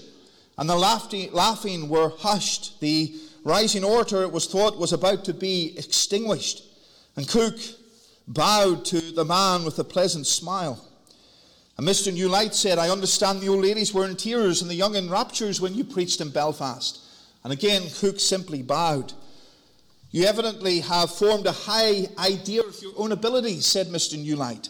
and 0.58 0.70
the 0.70 0.76
laughing, 0.76 1.88
were 1.88 2.10
hushed. 2.10 2.80
The 2.80 3.16
rising 3.44 3.84
orator, 3.84 4.24
it 4.24 4.32
was 4.32 4.48
thought, 4.48 4.78
was 4.78 4.92
about 4.92 5.24
to 5.26 5.34
be 5.34 5.74
extinguished. 5.78 6.64
And 7.16 7.28
Cooke 7.28 7.60
bowed 8.28 8.84
to 8.86 9.00
the 9.00 9.24
man 9.24 9.64
with 9.64 9.80
a 9.80 9.84
pleasant 9.84 10.28
smile. 10.28 10.84
And 11.78 11.88
Mr. 11.88 12.12
Newlight 12.12 12.54
said, 12.54 12.80
I 12.80 12.90
understand 12.90 13.40
the 13.40 13.50
old 13.50 13.62
ladies 13.62 13.94
were 13.94 14.06
in 14.06 14.16
tears 14.16 14.62
and 14.62 14.70
the 14.70 14.76
young 14.76 14.96
in 14.96 15.10
raptures 15.10 15.62
when 15.62 15.76
you 15.76 15.84
preached 15.84 16.22
in 16.22 16.30
Belfast. 16.30 17.00
And 17.48 17.54
again, 17.54 17.84
Cooke 18.01 18.20
simply 18.20 18.62
bowed. 18.62 19.13
You 20.12 20.25
evidently 20.25 20.82
have 20.82 21.10
formed 21.10 21.46
a 21.46 21.54
high 21.54 22.10
idea 22.20 22.62
of 22.62 22.82
your 22.82 22.92
own 22.98 23.13
ability, 23.13 23.62
said 23.62 23.88
Mr. 23.88 24.22
Newlight. 24.22 24.68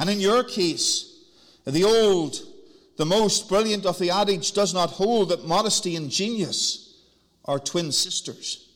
And 0.00 0.10
in 0.10 0.18
your 0.18 0.42
case, 0.42 1.16
the 1.64 1.84
old, 1.84 2.40
the 2.96 3.06
most 3.06 3.48
brilliant 3.48 3.86
of 3.86 4.00
the 4.00 4.10
adage 4.10 4.50
does 4.50 4.74
not 4.74 4.90
hold 4.90 5.28
that 5.28 5.46
modesty 5.46 5.94
and 5.94 6.10
genius 6.10 6.92
are 7.44 7.60
twin 7.60 7.92
sisters. 7.92 8.68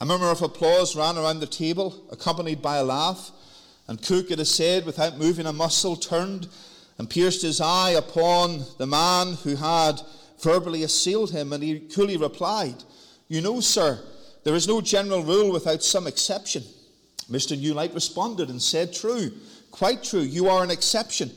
A 0.00 0.04
murmur 0.04 0.32
of 0.32 0.42
applause 0.42 0.96
ran 0.96 1.16
around 1.16 1.38
the 1.38 1.46
table, 1.46 2.02
accompanied 2.10 2.60
by 2.60 2.78
a 2.78 2.84
laugh, 2.84 3.30
and 3.86 4.02
Cooke, 4.02 4.32
it 4.32 4.40
is 4.40 4.52
said, 4.52 4.84
without 4.84 5.18
moving 5.18 5.46
a 5.46 5.52
muscle, 5.52 5.94
turned 5.94 6.48
and 6.98 7.08
pierced 7.08 7.42
his 7.42 7.60
eye 7.60 7.90
upon 7.90 8.64
the 8.78 8.88
man 8.88 9.34
who 9.44 9.54
had 9.54 10.02
verbally 10.42 10.82
assailed 10.82 11.30
him, 11.30 11.52
and 11.52 11.62
he 11.62 11.80
coolly 11.80 12.16
replied, 12.16 12.82
You 13.28 13.40
know, 13.40 13.60
sir, 13.60 14.00
there 14.44 14.54
is 14.54 14.68
no 14.68 14.80
general 14.80 15.22
rule 15.22 15.52
without 15.52 15.82
some 15.82 16.06
exception. 16.06 16.62
Mr. 17.30 17.60
Newlight 17.60 17.94
responded 17.94 18.48
and 18.48 18.60
said, 18.60 18.92
True, 18.92 19.32
quite 19.70 20.02
true, 20.02 20.20
you 20.20 20.48
are 20.48 20.64
an 20.64 20.70
exception. 20.70 21.30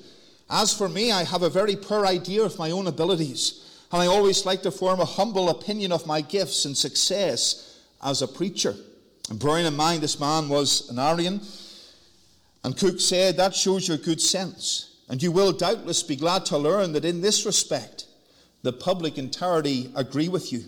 As 0.50 0.74
for 0.74 0.89
me, 0.89 1.12
I 1.12 1.24
have 1.24 1.43
a 1.43 1.50
very 1.50 1.75
poor 1.75 2.05
idea 2.05 2.43
of 2.43 2.60
my 2.60 2.72
own 2.72 2.88
abilities 2.88 3.63
and 3.93 4.01
I 4.01 4.07
always 4.07 4.43
like 4.43 4.63
to 4.63 4.72
form 4.72 5.00
a 5.00 5.05
humble 5.05 5.50
opinion 5.50 5.91
of 5.91 6.07
my 6.07 6.19
gifts 6.19 6.65
and 6.65 6.75
success 6.75 7.79
as 8.03 8.24
a 8.24 8.27
preacher. 8.27 8.74
And 9.29 9.39
bearing 9.39 9.67
in 9.67 9.75
mind 9.75 10.01
this 10.01 10.19
man 10.19 10.50
was 10.50 10.89
an 10.89 10.98
Arian, 10.98 11.39
and 12.63 12.75
Cooke 12.75 13.00
said, 13.00 13.38
That 13.38 13.53
shows 13.53 13.88
your 13.88 13.98
good 13.98 14.19
sense. 14.19 14.95
And 15.10 15.22
you 15.22 15.31
will 15.31 15.51
doubtless 15.51 16.01
be 16.01 16.15
glad 16.15 16.43
to 16.45 16.57
learn 16.57 16.93
that 16.93 17.05
in 17.05 17.22
this 17.22 17.45
respect, 17.45 18.07
the 18.63 18.74
public 18.74 19.17
entirely 19.17 19.91
agree 19.96 20.29
with 20.29 20.51
you. 20.51 20.63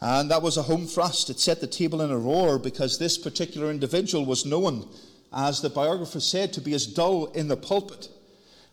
And 0.00 0.30
that 0.30 0.42
was 0.42 0.56
a 0.56 0.62
home 0.62 0.86
thrust. 0.86 1.30
It 1.30 1.38
set 1.38 1.60
the 1.60 1.66
table 1.66 2.02
in 2.02 2.10
a 2.10 2.18
roar 2.18 2.58
because 2.58 2.98
this 2.98 3.16
particular 3.16 3.70
individual 3.70 4.26
was 4.26 4.44
known, 4.44 4.88
as 5.32 5.60
the 5.60 5.70
biographer 5.70 6.20
said, 6.20 6.52
to 6.54 6.60
be 6.60 6.74
as 6.74 6.86
dull 6.86 7.26
in 7.26 7.48
the 7.48 7.56
pulpit 7.56 8.08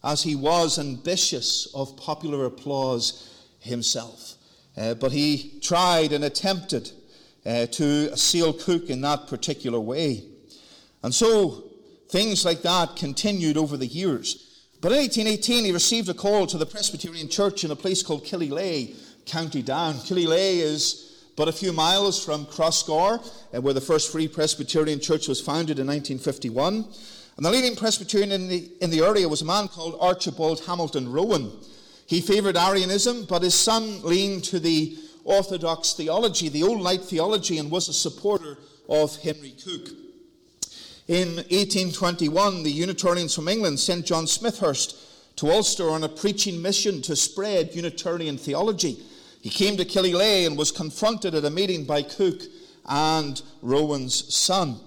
as 0.03 0.23
he 0.23 0.35
was 0.35 0.79
ambitious 0.79 1.67
of 1.73 1.95
popular 1.95 2.45
applause 2.45 3.29
himself. 3.59 4.35
Uh, 4.75 4.93
but 4.95 5.11
he 5.11 5.59
tried 5.61 6.11
and 6.11 6.25
attempted 6.25 6.91
uh, 7.45 7.65
to 7.67 8.15
seal 8.17 8.53
Cooke 8.53 8.89
in 8.89 9.01
that 9.01 9.27
particular 9.27 9.79
way. 9.79 10.23
And 11.03 11.13
so 11.13 11.71
things 12.09 12.43
like 12.43 12.61
that 12.63 12.95
continued 12.95 13.57
over 13.57 13.77
the 13.77 13.87
years. 13.87 14.52
But 14.83 14.91
in 14.91 14.97
1818, 14.97 15.63
he 15.63 15.71
received 15.71 16.09
a 16.09 16.13
call 16.13 16.45
to 16.45 16.57
the 16.57 16.65
Presbyterian 16.65 17.29
Church 17.29 17.63
in 17.63 17.71
a 17.71 17.75
place 17.75 18.03
called 18.03 18.25
Killyleagh, 18.25 18.93
County 19.25 19.61
Down. 19.61 19.93
Killyleagh 19.93 20.57
is 20.57 21.21
but 21.37 21.47
a 21.47 21.53
few 21.53 21.71
miles 21.71 22.21
from 22.21 22.45
Crossgar, 22.47 23.25
uh, 23.53 23.61
where 23.61 23.73
the 23.73 23.79
first 23.79 24.11
Free 24.11 24.27
Presbyterian 24.27 24.99
Church 24.99 25.29
was 25.29 25.39
founded 25.39 25.79
in 25.79 25.87
1951. 25.87 26.85
And 27.37 27.45
the 27.45 27.49
leading 27.49 27.77
Presbyterian 27.77 28.33
in 28.33 28.49
the, 28.49 28.69
in 28.81 28.89
the 28.89 28.99
area 28.99 29.29
was 29.29 29.41
a 29.41 29.45
man 29.45 29.69
called 29.69 29.95
Archibald 30.01 30.59
Hamilton 30.65 31.09
Rowan. 31.09 31.49
He 32.05 32.19
favored 32.19 32.57
Arianism, 32.57 33.23
but 33.23 33.41
his 33.41 33.55
son 33.55 34.01
leaned 34.01 34.43
to 34.43 34.59
the 34.59 34.97
Orthodox 35.23 35.93
theology, 35.93 36.49
the 36.49 36.63
Old 36.63 36.81
Light 36.81 37.03
theology, 37.03 37.57
and 37.57 37.71
was 37.71 37.87
a 37.87 37.93
supporter 37.93 38.57
of 38.89 39.15
Henry 39.21 39.55
Cooke. 39.63 40.02
In 41.09 41.35
1821, 41.35 42.63
the 42.63 42.71
Unitarians 42.71 43.35
from 43.35 43.49
England 43.49 43.77
sent 43.77 44.05
John 44.05 44.25
Smethurst 44.25 44.95
to 45.35 45.51
Ulster 45.51 45.89
on 45.89 46.05
a 46.05 46.09
preaching 46.09 46.61
mission 46.61 47.01
to 47.01 47.13
spread 47.17 47.75
Unitarian 47.75 48.37
theology. 48.37 49.03
He 49.41 49.49
came 49.49 49.75
to 49.75 49.83
Killyleagh 49.83 50.47
and 50.47 50.57
was 50.57 50.71
confronted 50.71 51.35
at 51.35 51.43
a 51.43 51.49
meeting 51.49 51.83
by 51.83 52.03
Cooke 52.03 52.43
and 52.85 53.41
Rowan's 53.61 54.33
son. 54.33 54.79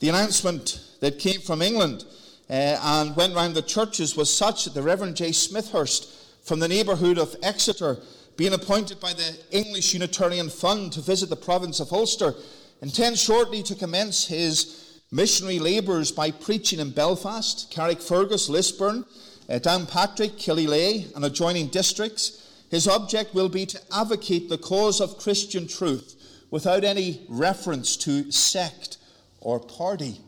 The 0.00 0.10
announcement 0.10 0.82
that 1.00 1.18
came 1.18 1.40
from 1.40 1.62
England 1.62 2.04
uh, 2.50 2.78
and 2.82 3.16
went 3.16 3.34
round 3.34 3.54
the 3.54 3.62
churches 3.62 4.18
was 4.18 4.30
such 4.30 4.64
that 4.64 4.74
the 4.74 4.82
Reverend 4.82 5.16
J. 5.16 5.30
Smethurst 5.30 6.14
from 6.42 6.60
the 6.60 6.68
neighbourhood 6.68 7.16
of 7.16 7.36
Exeter, 7.42 7.96
being 8.36 8.52
appointed 8.52 9.00
by 9.00 9.14
the 9.14 9.34
English 9.50 9.94
Unitarian 9.94 10.50
Fund 10.50 10.92
to 10.92 11.00
visit 11.00 11.30
the 11.30 11.36
province 11.36 11.80
of 11.80 11.90
Ulster, 11.90 12.34
intends 12.82 13.22
shortly 13.22 13.62
to 13.62 13.74
commence 13.74 14.26
his 14.26 14.93
missionary 15.14 15.60
labours 15.60 16.10
by 16.10 16.28
preaching 16.28 16.80
in 16.80 16.90
Belfast, 16.90 17.72
Carrickfergus, 17.72 18.48
Lisburn, 18.48 19.04
uh, 19.48 19.60
Downpatrick, 19.60 20.32
Killyleagh, 20.32 21.14
and 21.14 21.24
adjoining 21.24 21.68
districts. 21.68 22.64
His 22.68 22.88
object 22.88 23.32
will 23.32 23.48
be 23.48 23.64
to 23.66 23.80
advocate 23.92 24.48
the 24.48 24.58
cause 24.58 25.00
of 25.00 25.18
Christian 25.18 25.68
truth 25.68 26.16
without 26.50 26.82
any 26.82 27.24
reference 27.28 27.96
to 27.98 28.32
sect 28.32 28.96
or 29.40 29.60
party. 29.60 30.20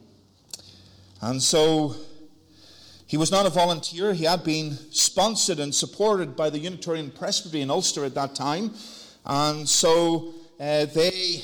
And 1.21 1.43
so 1.43 1.97
he 3.09 3.16
was 3.16 3.33
not 3.33 3.45
a 3.45 3.50
volunteer. 3.50 4.14
He 4.14 4.25
had 4.25 4.45
been 4.45 4.78
sponsored 4.93 5.59
and 5.59 5.75
supported 5.75 6.37
by 6.37 6.49
the 6.49 6.61
Unitarian 6.61 7.11
Presbytery 7.11 7.62
in 7.62 7.71
Ulster 7.71 8.05
at 8.05 8.14
that 8.14 8.37
time. 8.37 8.73
And 9.25 9.69
so 9.69 10.33
uh, 10.61 10.85
they 10.87 11.43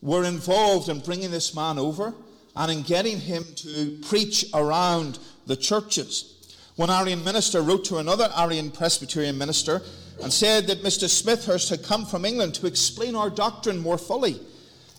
were 0.00 0.24
involved 0.24 0.88
in 0.88 1.00
bringing 1.00 1.30
this 1.30 1.54
man 1.54 1.78
over 1.78 2.14
and 2.56 2.70
in 2.70 2.82
getting 2.82 3.18
him 3.18 3.44
to 3.56 3.98
preach 4.08 4.46
around 4.54 5.18
the 5.46 5.56
churches. 5.56 6.30
One 6.76 6.90
Arian 6.90 7.22
minister 7.24 7.62
wrote 7.62 7.84
to 7.86 7.98
another 7.98 8.30
Arian 8.36 8.70
Presbyterian 8.70 9.38
minister 9.38 9.82
and 10.22 10.32
said 10.32 10.66
that 10.66 10.82
Mr. 10.82 11.08
Smethurst 11.08 11.70
had 11.70 11.82
come 11.82 12.06
from 12.06 12.24
England 12.24 12.54
to 12.56 12.66
explain 12.66 13.14
our 13.14 13.30
doctrine 13.30 13.78
more 13.78 13.98
fully. 13.98 14.40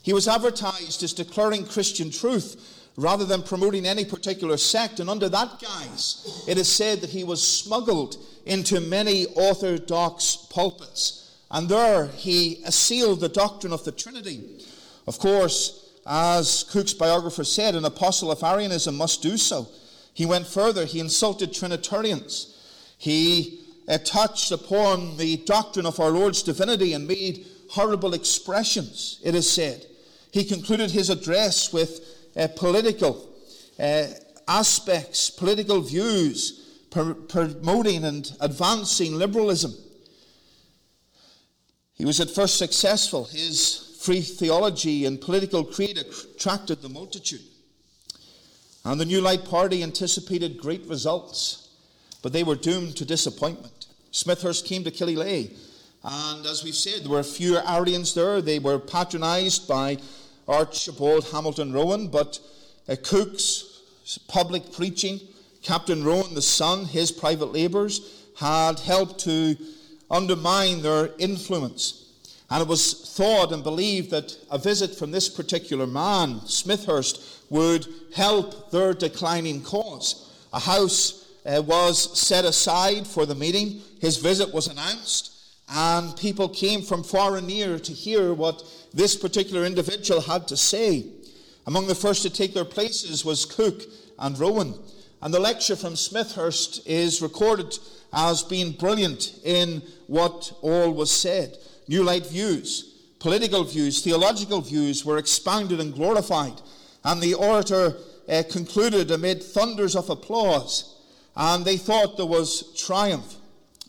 He 0.01 0.13
was 0.13 0.27
advertised 0.27 1.03
as 1.03 1.13
declaring 1.13 1.65
Christian 1.65 2.12
truth 2.12 2.83
rather 2.97 3.25
than 3.25 3.41
promoting 3.41 3.85
any 3.85 4.05
particular 4.05 4.55
sect, 4.55 5.00
and 5.00 5.09
under 5.09 5.27
that 5.27 5.59
guise, 5.59 6.45
it 6.47 6.57
is 6.57 6.71
said 6.71 7.01
that 7.01 7.09
he 7.09 7.24
was 7.24 7.45
smuggled 7.45 8.17
into 8.45 8.79
many 8.79 9.25
orthodox 9.35 10.47
pulpits. 10.50 11.35
And 11.51 11.67
there 11.67 12.07
he 12.07 12.62
assailed 12.65 13.19
the 13.19 13.29
doctrine 13.29 13.74
of 13.74 13.83
the 13.83 13.91
Trinity. 13.91 14.63
Of 15.07 15.19
course, 15.19 15.85
as 16.05 16.63
Cooke's 16.71 16.93
biographer 16.93 17.43
said, 17.43 17.75
an 17.75 17.85
apostle 17.85 18.31
of 18.31 18.43
Arianism 18.43 18.95
must 18.95 19.21
do 19.21 19.38
so. 19.38 19.67
He 20.13 20.25
went 20.25 20.47
further. 20.47 20.85
He 20.85 21.00
insulted 21.00 21.53
Trinitarians. 21.53 22.55
He 22.97 23.59
uh, 23.88 23.97
touched 23.97 24.51
upon 24.51 25.17
the 25.17 25.38
doctrine 25.45 25.85
of 25.85 26.00
our 26.00 26.12
Lord's 26.12 26.43
divinity 26.43 26.93
and 26.93 27.07
made 27.07 27.45
horrible 27.69 28.13
expressions, 28.13 29.19
it 29.24 29.35
is 29.35 29.50
said. 29.50 29.85
He 30.31 30.43
concluded 30.43 30.91
his 30.91 31.09
address 31.09 31.74
with 31.74 32.01
uh, 32.35 32.47
political 32.55 33.27
uh, 33.79 34.05
aspects, 34.47 35.29
political 35.29 35.81
views, 35.81 36.62
promoting 36.91 38.05
and 38.05 38.31
advancing 38.39 39.15
liberalism. 39.15 39.74
He 41.95 42.05
was 42.05 42.19
at 42.19 42.29
first 42.29 42.57
successful. 42.57 43.25
His 43.25 43.85
free 44.05 44.21
theology 44.21 45.05
and 45.05 45.19
political 45.19 45.63
creed 45.63 45.97
attracted 45.97 46.79
the 46.81 46.89
multitude. 46.89 47.41
And 48.83 49.01
the 49.01 49.05
New 49.05 49.19
Light 49.19 49.45
Party 49.45 49.81
anticipated 49.81 50.59
great 50.59 50.85
results, 50.85 51.69
but 52.21 52.31
they 52.31 52.43
were 52.43 52.55
doomed 52.55 52.95
to 52.97 53.05
disappointment. 53.05 53.88
Smethurst 54.12 54.65
came 54.65 54.83
to 54.83 54.91
Killyleagh, 54.91 55.51
and 56.03 56.45
as 56.45 56.63
we've 56.63 56.75
said, 56.75 57.01
there 57.01 57.09
were 57.09 57.24
fewer 57.24 57.62
few 57.62 57.67
Arians 57.67 58.13
there. 58.13 58.41
They 58.41 58.59
were 58.59 58.77
patronised 58.77 59.67
by 59.67 59.97
Archibald 60.47 61.25
Hamilton 61.31 61.74
Rowan, 61.74 62.09
but 62.09 62.39
uh, 62.88 62.95
Cooke's 63.03 63.81
public 64.27 64.71
preaching, 64.71 65.19
Captain 65.63 66.03
Rowan, 66.03 66.35
the 66.35 66.43
son, 66.43 66.85
his 66.85 67.12
private 67.12 67.51
labours, 67.51 68.24
had 68.38 68.79
helped 68.81 69.21
to 69.21 69.57
undermine 70.12 70.83
their 70.83 71.09
influence. 71.17 72.04
And 72.50 72.62
it 72.62 72.68
was 72.68 73.16
thought 73.16 73.52
and 73.52 73.64
believed 73.64 74.12
that 74.12 74.38
a 74.52 74.58
visit 74.58 74.96
from 74.96 75.12
this 75.12 75.30
particular 75.30 75.88
man, 75.88 76.42
Smethurst, 76.42 77.42
would 77.50 77.88
help 78.16 78.72
their 78.72 78.94
declining 78.94 79.64
cause. 79.64 80.32
A 80.54 80.60
house 80.60 81.25
uh, 81.46 81.62
was 81.66 82.20
set 82.20 82.46
aside 82.46 83.08
for 83.08 83.25
the 83.25 83.36
meeting. 83.36 83.82
His 84.00 84.18
visit 84.18 84.54
was 84.54 84.68
announced, 84.68 85.32
and 85.70 86.16
people 86.18 86.50
came 86.50 86.82
from 86.82 87.04
far 87.04 87.38
and 87.38 87.48
near 87.48 87.80
to 87.80 87.92
hear 87.92 88.34
what 88.34 88.64
this 88.94 89.16
particular 89.16 89.66
individual 89.66 90.22
had 90.22 90.48
to 90.48 90.58
say. 90.58 91.06
Among 91.68 91.88
the 91.88 91.96
first 91.96 92.22
to 92.24 92.30
take 92.30 92.54
their 92.54 92.66
places 92.66 93.25
was 93.25 93.46
Cooke 93.46 93.82
and 94.20 94.38
Rowan. 94.38 94.75
And 95.22 95.34
the 95.34 95.40
lecture 95.40 95.75
from 95.75 95.94
Smethurst 95.94 96.86
is 96.86 97.22
recorded 97.22 97.78
as 98.14 98.44
being 98.44 98.72
brilliant 98.72 99.40
in 99.44 99.81
what 100.08 100.53
all 100.62 100.92
was 100.92 101.10
said. 101.12 101.58
New 101.87 102.03
Light 102.03 102.25
views, 102.25 102.95
political 103.19 103.63
views, 103.63 104.01
theological 104.01 104.61
views 104.61 105.05
were 105.05 105.17
expounded 105.17 105.79
and 105.79 105.93
glorified. 105.93 106.61
And 107.03 107.21
the 107.21 107.35
orator 107.35 107.95
uh, 108.27 108.43
concluded 108.50 109.11
amid 109.11 109.43
thunders 109.43 109.95
of 109.95 110.09
applause, 110.09 110.95
and 111.35 111.63
they 111.63 111.77
thought 111.77 112.17
there 112.17 112.25
was 112.25 112.74
triumph. 112.75 113.35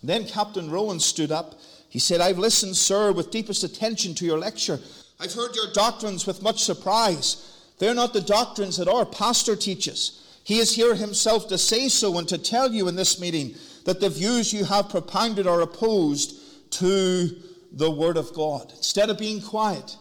Then 0.03 0.27
Captain 0.27 0.71
Rowan 0.71 1.01
stood 1.01 1.33
up. 1.33 1.59
He 1.89 1.99
said, 1.99 2.21
I've 2.21 2.39
listened, 2.39 2.77
sir, 2.77 3.13
with 3.13 3.31
deepest 3.31 3.65
attention 3.65 4.15
to 4.17 4.27
your 4.27 4.39
lecture. 4.39 4.79
I've 5.19 5.33
heard 5.33 5.57
your 5.57 5.73
doctrines 5.73 6.27
with 6.27 6.43
much 6.43 6.63
surprise. 6.63 7.57
They're 7.79 7.95
not 7.95 8.13
the 8.13 8.21
doctrines 8.21 8.77
that 8.77 8.89
our 8.89 9.07
pastor 9.07 9.57
teaches. 9.57 10.23
He 10.45 10.59
is 10.59 10.77
here 10.77 10.95
himself 10.95 11.49
to 11.49 11.59
say 11.59 11.89
so 11.89 12.19
and 12.19 12.29
to 12.29 12.39
tell 12.39 12.73
you 12.73 12.89
in 12.89 12.97
this 12.97 13.19
meeting 13.19 13.55
that 13.85 14.01
the 14.01 14.11
views 14.11 14.53
you 14.53 14.65
have 14.65 14.91
propounded 14.91 15.47
are 15.47 15.63
opposed 15.63 16.73
to 16.73 17.37
the 17.77 17.91
Word 17.91 18.17
of 18.17 18.33
God. 18.33 18.73
Instead 18.77 19.11
of 19.11 19.19
being 19.19 19.41
quiet 19.41 19.97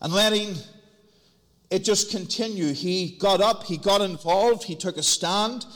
and 0.00 0.12
letting 0.12 0.54
it 1.70 1.82
just 1.82 2.10
continue, 2.10 2.72
He 2.72 3.16
got 3.18 3.40
up, 3.40 3.64
he 3.64 3.76
got 3.76 4.02
involved, 4.02 4.62
he 4.62 4.76
took 4.76 4.96
a 4.98 5.02
stand, 5.02 5.66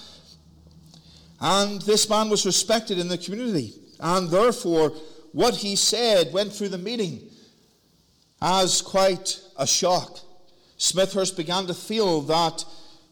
and 1.40 1.80
this 1.82 2.08
man 2.08 2.28
was 2.28 2.44
respected 2.46 2.98
in 2.98 3.08
the 3.08 3.18
community. 3.18 3.72
And 3.98 4.28
therefore, 4.28 4.90
what 5.32 5.56
he 5.56 5.74
said 5.76 6.32
went 6.32 6.52
through 6.52 6.68
the 6.68 6.78
meeting 6.78 7.22
as 8.42 8.82
quite 8.82 9.40
a 9.56 9.66
shock. 9.66 10.18
Smethurst 10.78 11.36
began 11.36 11.66
to 11.66 11.74
feel 11.74 12.20
that 12.22 12.64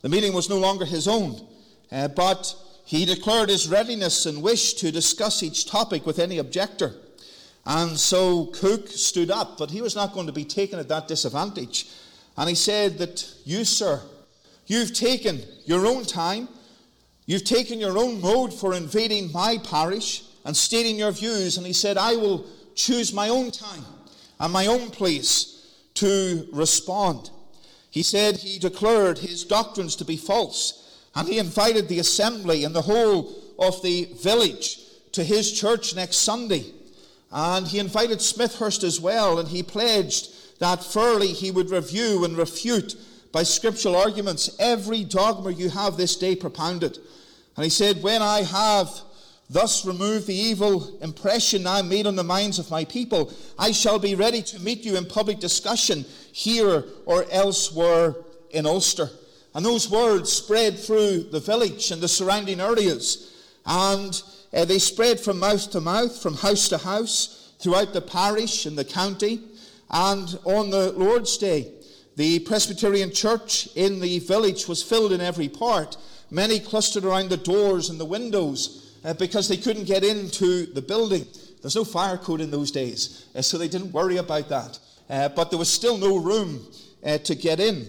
the 0.02 0.08
meeting 0.08 0.32
was 0.32 0.48
no 0.48 0.58
longer 0.58 0.84
his 0.84 1.08
own, 1.08 1.46
uh, 1.90 2.08
but 2.08 2.54
he 2.84 3.04
declared 3.04 3.48
his 3.48 3.68
readiness 3.68 4.26
and 4.26 4.42
wish 4.42 4.74
to 4.74 4.90
discuss 4.92 5.42
each 5.42 5.66
topic 5.66 6.06
with 6.06 6.18
any 6.18 6.38
objector. 6.38 6.94
And 7.68 7.98
so 7.98 8.46
Cooke 8.46 8.88
stood 8.88 9.30
up, 9.30 9.58
but 9.58 9.70
he 9.70 9.82
was 9.82 9.94
not 9.94 10.14
going 10.14 10.26
to 10.26 10.32
be 10.32 10.46
taken 10.46 10.78
at 10.78 10.88
that 10.88 11.06
disadvantage. 11.06 11.86
And 12.38 12.48
he 12.48 12.54
said 12.54 12.96
that 12.96 13.30
you, 13.44 13.62
sir, 13.66 14.00
you've 14.66 14.94
taken 14.94 15.42
your 15.66 15.86
own 15.86 16.04
time, 16.04 16.48
you've 17.26 17.44
taken 17.44 17.78
your 17.78 17.98
own 17.98 18.22
mode 18.22 18.54
for 18.54 18.72
invading 18.72 19.30
my 19.32 19.58
parish 19.58 20.24
and 20.46 20.56
stating 20.56 20.96
your 20.96 21.12
views. 21.12 21.58
And 21.58 21.66
he 21.66 21.74
said, 21.74 21.98
I 21.98 22.16
will 22.16 22.46
choose 22.74 23.12
my 23.12 23.28
own 23.28 23.50
time 23.50 23.84
and 24.40 24.50
my 24.50 24.66
own 24.66 24.88
place 24.88 25.76
to 25.94 26.48
respond. 26.54 27.28
He 27.90 28.02
said 28.02 28.38
he 28.38 28.58
declared 28.58 29.18
his 29.18 29.44
doctrines 29.44 29.94
to 29.96 30.06
be 30.06 30.16
false, 30.16 31.06
and 31.14 31.28
he 31.28 31.38
invited 31.38 31.88
the 31.88 31.98
assembly 31.98 32.64
and 32.64 32.74
the 32.74 32.82
whole 32.82 33.34
of 33.58 33.82
the 33.82 34.06
village 34.22 34.78
to 35.12 35.22
his 35.22 35.52
church 35.52 35.94
next 35.94 36.18
Sunday. 36.18 36.72
And 37.30 37.66
he 37.66 37.78
invited 37.78 38.18
Smethurst 38.18 38.84
as 38.84 39.00
well, 39.00 39.38
and 39.38 39.48
he 39.48 39.62
pledged 39.62 40.58
that 40.60 40.82
fairly 40.82 41.28
he 41.28 41.50
would 41.50 41.70
review 41.70 42.24
and 42.24 42.36
refute 42.36 42.96
by 43.32 43.42
scriptural 43.42 43.96
arguments 43.96 44.56
every 44.58 45.04
dogma 45.04 45.52
you 45.52 45.68
have 45.68 45.96
this 45.96 46.16
day 46.16 46.34
propounded. 46.34 46.98
And 47.56 47.64
he 47.64 47.70
said, 47.70 48.02
When 48.02 48.22
I 48.22 48.42
have 48.42 48.90
thus 49.50 49.84
removed 49.84 50.26
the 50.26 50.34
evil 50.34 50.98
impression 51.00 51.62
now 51.62 51.82
made 51.82 52.06
on 52.06 52.16
the 52.16 52.24
minds 52.24 52.58
of 52.58 52.70
my 52.70 52.84
people, 52.84 53.32
I 53.58 53.72
shall 53.72 53.98
be 53.98 54.14
ready 54.14 54.42
to 54.42 54.60
meet 54.60 54.84
you 54.84 54.96
in 54.96 55.06
public 55.06 55.38
discussion 55.38 56.04
here 56.32 56.84
or 57.06 57.24
elsewhere 57.30 58.14
in 58.50 58.66
Ulster. 58.66 59.10
And 59.54 59.64
those 59.64 59.90
words 59.90 60.32
spread 60.32 60.78
through 60.78 61.24
the 61.30 61.40
village 61.40 61.90
and 61.90 62.00
the 62.00 62.08
surrounding 62.08 62.60
areas. 62.60 63.34
And 63.66 64.20
uh, 64.52 64.64
they 64.64 64.78
spread 64.78 65.20
from 65.20 65.38
mouth 65.38 65.70
to 65.70 65.80
mouth, 65.80 66.20
from 66.20 66.34
house 66.34 66.68
to 66.68 66.78
house, 66.78 67.52
throughout 67.60 67.92
the 67.92 68.00
parish 68.00 68.66
and 68.66 68.78
the 68.78 68.84
county. 68.84 69.40
And 69.90 70.38
on 70.44 70.70
the 70.70 70.92
Lord's 70.92 71.36
Day, 71.38 71.72
the 72.16 72.40
Presbyterian 72.40 73.12
church 73.12 73.68
in 73.76 74.00
the 74.00 74.18
village 74.20 74.66
was 74.66 74.82
filled 74.82 75.12
in 75.12 75.20
every 75.20 75.48
part. 75.48 75.96
Many 76.30 76.60
clustered 76.60 77.04
around 77.04 77.30
the 77.30 77.36
doors 77.36 77.90
and 77.90 77.98
the 77.98 78.04
windows 78.04 78.96
uh, 79.04 79.14
because 79.14 79.48
they 79.48 79.56
couldn't 79.56 79.84
get 79.84 80.04
into 80.04 80.66
the 80.66 80.82
building. 80.82 81.26
There's 81.62 81.76
no 81.76 81.84
fire 81.84 82.18
code 82.18 82.40
in 82.40 82.50
those 82.50 82.70
days, 82.70 83.26
uh, 83.34 83.42
so 83.42 83.58
they 83.58 83.68
didn't 83.68 83.92
worry 83.92 84.16
about 84.18 84.48
that. 84.48 84.78
Uh, 85.08 85.28
but 85.28 85.50
there 85.50 85.58
was 85.58 85.72
still 85.72 85.96
no 85.96 86.16
room 86.16 86.66
uh, 87.04 87.18
to 87.18 87.34
get 87.34 87.60
in. 87.60 87.86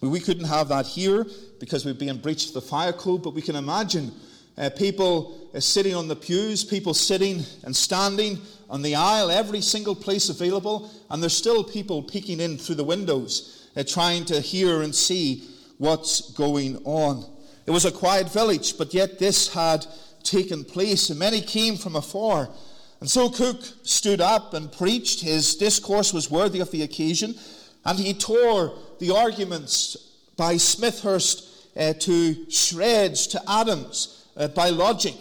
We 0.00 0.20
couldn't 0.20 0.46
have 0.46 0.68
that 0.68 0.86
here 0.86 1.26
because 1.58 1.84
we'd 1.84 1.98
be 1.98 2.08
in 2.08 2.18
breach 2.18 2.48
of 2.48 2.54
the 2.54 2.60
fire 2.60 2.92
code, 2.92 3.22
but 3.22 3.34
we 3.34 3.42
can 3.42 3.56
imagine 3.56 4.12
uh, 4.60 4.68
people 4.70 5.50
uh, 5.54 5.58
sitting 5.60 5.94
on 5.94 6.06
the 6.06 6.14
pews, 6.14 6.62
people 6.62 6.92
sitting 6.92 7.42
and 7.64 7.74
standing 7.74 8.38
on 8.68 8.82
the 8.82 8.94
aisle, 8.94 9.30
every 9.30 9.62
single 9.62 9.94
place 9.94 10.28
available, 10.28 10.90
and 11.08 11.22
there's 11.22 11.36
still 11.36 11.64
people 11.64 12.02
peeking 12.02 12.40
in 12.40 12.58
through 12.58 12.74
the 12.74 12.84
windows, 12.84 13.68
uh, 13.74 13.82
trying 13.82 14.24
to 14.26 14.38
hear 14.40 14.82
and 14.82 14.94
see 14.94 15.42
what's 15.78 16.32
going 16.32 16.76
on. 16.84 17.24
It 17.66 17.70
was 17.70 17.86
a 17.86 17.90
quiet 17.90 18.30
village, 18.30 18.76
but 18.76 18.92
yet 18.92 19.18
this 19.18 19.52
had 19.54 19.86
taken 20.22 20.62
place, 20.62 21.08
and 21.08 21.18
many 21.18 21.40
came 21.40 21.76
from 21.76 21.96
afar. 21.96 22.50
And 23.00 23.10
so 23.10 23.30
Cooke 23.30 23.64
stood 23.82 24.20
up 24.20 24.52
and 24.52 24.70
preached. 24.70 25.22
His 25.22 25.54
discourse 25.54 26.12
was 26.12 26.30
worthy 26.30 26.60
of 26.60 26.70
the 26.70 26.82
occasion, 26.82 27.34
and 27.86 27.98
he 27.98 28.12
tore 28.12 28.76
the 28.98 29.16
arguments 29.16 29.96
by 30.36 30.56
Smethurst 30.56 31.48
uh, 31.78 31.94
to 31.94 32.50
shreds, 32.50 33.26
to 33.28 33.40
atoms, 33.48 34.19
uh, 34.40 34.48
by 34.48 34.70
logic. 34.70 35.14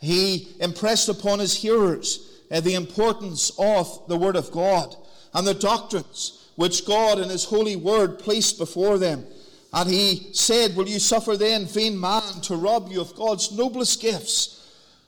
He 0.00 0.48
impressed 0.58 1.08
upon 1.08 1.38
his 1.38 1.54
hearers 1.54 2.28
uh, 2.50 2.60
the 2.60 2.74
importance 2.74 3.52
of 3.56 4.08
the 4.08 4.16
Word 4.16 4.34
of 4.34 4.50
God. 4.50 4.96
and 5.34 5.46
the 5.46 5.54
doctrines 5.54 6.50
which 6.56 6.86
God 6.86 7.18
in 7.18 7.28
His 7.28 7.44
holy 7.44 7.76
word 7.76 8.18
placed 8.18 8.58
before 8.58 8.98
them. 8.98 9.24
And 9.72 9.88
he 9.90 10.28
said, 10.34 10.76
Will 10.76 10.88
you 10.88 10.98
suffer 10.98 11.36
then 11.36 11.64
vain 11.64 11.98
man 11.98 12.40
to 12.42 12.56
rob 12.56 12.90
you 12.90 13.00
of 13.00 13.16
God's 13.16 13.52
noblest 13.52 14.02
gifts? 14.02 14.58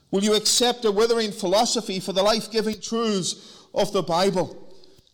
Will 0.09 0.23
you 0.23 0.35
accept 0.35 0.85
a 0.85 0.91
withering 0.91 1.31
philosophy 1.31 1.99
for 1.99 2.13
the 2.13 2.23
life 2.23 2.51
giving 2.51 2.79
truths 2.81 3.63
of 3.73 3.91
the 3.93 4.01
Bible? 4.01 4.61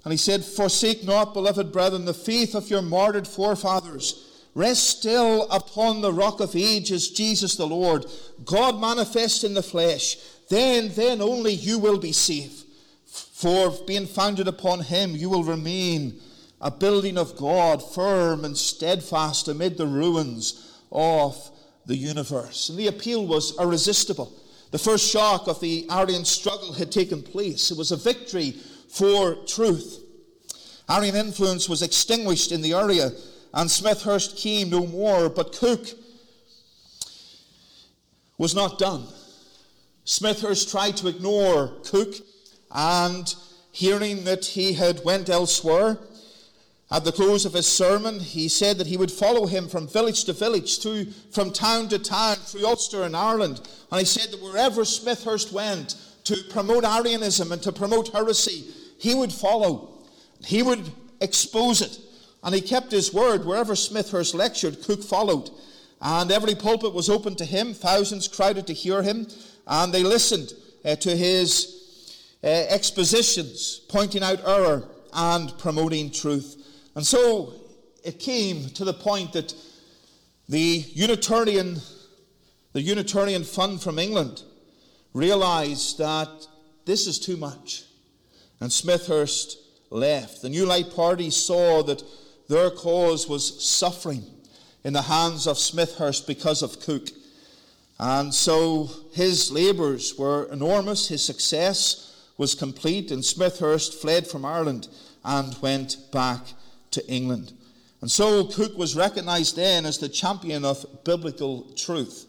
And 0.04 0.14
he 0.14 0.18
said, 0.18 0.44
Forsake 0.46 1.04
not, 1.04 1.34
beloved 1.34 1.72
brethren, 1.72 2.06
the 2.06 2.14
faith 2.14 2.56
of 2.56 2.70
your 2.70 2.82
martyred 2.82 3.28
forefathers. 3.28 4.31
Rest 4.54 5.00
still 5.00 5.50
upon 5.50 6.02
the 6.02 6.12
rock 6.12 6.42
of 6.42 6.56
ages, 6.56 7.10
Jesus 7.10 7.56
the 7.56 7.68
Lord, 7.68 8.06
God 8.44 8.80
manifest 8.80 9.44
in 9.44 9.54
the 9.54 9.64
flesh. 9.64 10.18
Then, 10.50 10.90
then 10.90 11.22
only 11.22 11.54
you 11.54 11.80
will 11.80 11.98
be 11.98 12.12
safe. 12.12 12.64
For 13.06 13.72
being 13.88 14.06
founded 14.06 14.48
upon 14.48 14.82
him, 14.82 15.16
you 15.16 15.30
will 15.30 15.44
remain 15.44 16.20
a 16.60 16.70
building 16.70 17.18
of 17.18 17.38
God, 17.38 17.82
firm 17.82 18.46
and 18.46 18.58
steadfast 18.58 19.48
amid 19.48 19.78
the 19.78 19.88
ruins 19.88 20.78
of 20.92 21.50
the 21.86 21.96
universe. 21.96 22.70
And 22.70 22.78
the 22.78 22.88
appeal 22.88 23.26
was 23.26 23.58
irresistible. 23.58 24.32
The 24.72 24.78
first 24.78 25.10
shock 25.10 25.48
of 25.48 25.60
the 25.60 25.88
Arian 25.90 26.24
struggle 26.24 26.74
had 26.74 26.92
taken 26.92 27.24
place. 27.24 27.72
It 27.72 27.78
was 27.78 27.92
a 27.92 27.98
victory 27.98 28.52
for 28.90 29.36
truth. 29.48 30.00
Arian 30.90 31.16
influence 31.16 31.68
was 31.68 31.82
extinguished 31.82 32.52
in 32.52 32.62
the 32.62 32.74
area, 32.74 33.12
and 33.54 33.70
Smethurst 33.70 34.38
came 34.38 34.70
no 34.70 34.86
more, 34.86 35.30
but 35.30 35.54
Cooke 35.54 35.88
was 38.38 38.56
not 38.56 38.80
done. 38.80 39.06
Smethurst 40.06 40.72
tried 40.72 40.98
to 40.98 41.08
ignore 41.08 41.74
Cooke, 41.86 42.16
and 42.72 43.34
hearing 43.72 44.24
that 44.24 44.46
he 44.46 44.74
had 44.74 45.04
went 45.04 45.30
elsewhere, 45.30 45.98
at 46.92 47.06
the 47.06 47.12
close 47.14 47.46
of 47.46 47.54
his 47.54 47.68
sermon, 47.68 48.20
he 48.20 48.50
said 48.50 48.78
that 48.78 48.88
he 48.88 48.98
would 48.98 49.12
follow 49.12 49.46
him 49.46 49.70
from 49.70 49.88
village 49.88 50.26
to 50.26 50.34
village, 50.34 50.82
through, 50.82 51.06
from 51.32 51.54
town 51.54 51.88
to 51.88 51.98
town, 51.98 52.36
through 52.36 52.66
Ulster 52.66 53.04
and 53.04 53.16
Ireland. 53.16 53.62
And 53.90 54.00
he 54.00 54.06
said 54.06 54.30
that 54.32 54.42
wherever 54.42 54.82
Smithhurst 54.82 55.54
went 55.54 55.96
to 56.26 56.36
promote 56.50 56.84
Arianism 56.84 57.54
and 57.54 57.64
to 57.64 57.72
promote 57.72 58.10
heresy, 58.10 58.66
he 59.00 59.16
would 59.16 59.32
follow. 59.32 60.02
He 60.46 60.62
would 60.62 60.92
expose 61.22 61.82
it. 61.82 61.98
And 62.44 62.56
he 62.56 62.62
kept 62.62 62.92
his 62.92 63.14
word. 63.14 63.46
Wherever 63.46 63.74
Smethurst 63.74 64.34
lectured, 64.34 64.84
Cooke 64.84 65.04
followed. 65.04 65.52
And 66.02 66.32
every 66.32 66.56
pulpit 66.56 66.94
was 66.94 67.10
open 67.10 67.36
to 67.36 67.46
him. 67.46 67.74
Thousands 67.74 68.28
crowded 68.28 68.66
to 68.68 68.74
hear 68.74 69.04
him. 69.04 69.28
And 69.68 69.94
they 69.94 70.04
listened 70.04 70.54
uh, 70.84 70.96
to 70.96 71.16
his 71.16 71.82
uh, 72.44 72.48
expositions, 72.48 73.82
pointing 73.88 74.24
out 74.24 74.48
error 74.48 74.88
and 75.14 75.56
promoting 75.60 76.10
truth. 76.10 76.58
And 76.96 77.06
so 77.06 77.54
it 78.04 78.20
came 78.20 78.70
to 78.70 78.84
the 78.84 78.94
point 78.94 79.34
that 79.34 79.54
the 80.50 80.84
Unitarian, 80.94 81.80
the 82.74 82.82
Unitarian 82.82 83.44
Fund 83.44 83.82
from 83.82 84.00
England 84.00 84.42
realized 85.14 86.00
that 86.00 86.48
this 86.86 87.06
is 87.06 87.20
too 87.20 87.38
much. 87.38 87.84
And 88.60 88.72
Smethurst 88.72 89.56
left. 89.90 90.42
The 90.42 90.50
New 90.50 90.66
Light 90.66 90.96
Party 90.96 91.30
saw 91.30 91.84
that 91.84 92.04
their 92.52 92.70
cause 92.70 93.30
was 93.30 93.64
suffering 93.66 94.26
in 94.84 94.92
the 94.92 95.04
hands 95.04 95.48
of 95.48 95.56
Smethurst 95.56 96.28
because 96.28 96.62
of 96.62 96.82
Cooke. 96.82 97.08
And 97.98 98.34
so 98.34 98.90
his 99.14 99.52
labours 99.52 100.16
were 100.18 100.52
enormous, 100.52 101.08
his 101.08 101.24
success 101.24 102.14
was 102.38 102.54
complete, 102.54 103.10
and 103.12 103.24
Smethurst 103.24 104.02
fled 104.02 104.28
from 104.28 104.44
Ireland 104.44 104.90
and 105.24 105.58
went 105.62 105.96
back 106.12 106.42
to 106.92 107.08
England. 107.08 107.54
And 108.02 108.12
so 108.12 108.44
Cooke 108.46 108.78
was 108.78 108.98
recognized 108.98 109.56
then 109.56 109.86
as 109.86 110.00
the 110.00 110.10
champion 110.10 110.66
of 110.66 110.86
biblical 111.06 111.72
truth. 111.78 112.26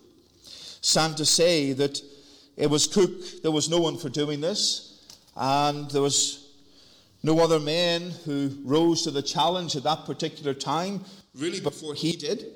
Sad 0.83 1.17
to 1.17 1.25
say 1.25 1.73
that 1.73 2.01
it 2.57 2.71
was 2.71 2.87
Cooke, 2.87 3.43
there 3.43 3.51
was 3.51 3.69
no 3.69 3.81
one 3.81 3.99
for 3.99 4.09
doing 4.09 4.41
this, 4.41 5.03
and 5.35 5.91
there 5.91 6.03
was 6.03 6.42
no 7.23 7.39
other 7.39 7.61
man 7.61 8.11
who 8.25 8.51
rose 8.65 9.03
to 9.03 9.11
the 9.11 9.23
challenge 9.23 9.77
at 9.77 9.85
that 9.85 10.05
particular 10.05 10.55
time, 10.55 11.05
really 11.35 11.61
before 11.61 11.95
he 11.95 12.13
did. 12.13 12.47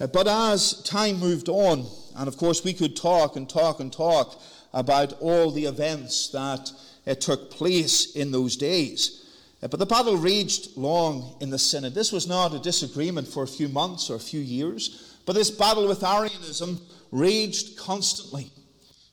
Uh, 0.00 0.06
but 0.08 0.26
as 0.26 0.82
time 0.82 1.18
moved 1.20 1.48
on, 1.48 1.86
and 2.16 2.26
of 2.26 2.36
course 2.36 2.64
we 2.64 2.72
could 2.72 2.96
talk 2.96 3.36
and 3.36 3.48
talk 3.48 3.78
and 3.78 3.92
talk 3.92 4.40
about 4.72 5.12
all 5.20 5.52
the 5.52 5.64
events 5.66 6.28
that 6.30 6.72
uh, 7.06 7.14
took 7.14 7.50
place 7.50 8.16
in 8.16 8.32
those 8.32 8.56
days. 8.56 9.24
Uh, 9.62 9.68
but 9.68 9.78
the 9.78 9.86
battle 9.86 10.16
raged 10.16 10.76
long 10.76 11.36
in 11.40 11.50
the 11.50 11.58
Synod. 11.58 11.94
This 11.94 12.10
was 12.10 12.26
not 12.26 12.52
a 12.54 12.58
disagreement 12.58 13.28
for 13.28 13.44
a 13.44 13.48
few 13.48 13.68
months 13.68 14.10
or 14.10 14.16
a 14.16 14.20
few 14.20 14.40
years, 14.40 15.16
but 15.24 15.34
this 15.34 15.50
battle 15.50 15.86
with 15.86 16.02
Arianism 16.02 16.80
raged 17.12 17.78
constantly. 17.78 18.50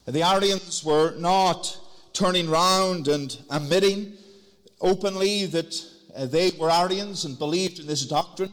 The 0.07 0.23
Arians 0.23 0.83
were 0.83 1.15
not 1.17 1.77
turning 2.13 2.49
round 2.49 3.07
and 3.07 3.37
admitting 3.51 4.17
openly 4.81 5.45
that 5.47 5.85
uh, 6.15 6.25
they 6.25 6.51
were 6.59 6.71
Arians 6.71 7.25
and 7.25 7.37
believed 7.37 7.79
in 7.79 7.87
this 7.87 8.05
doctrine, 8.05 8.51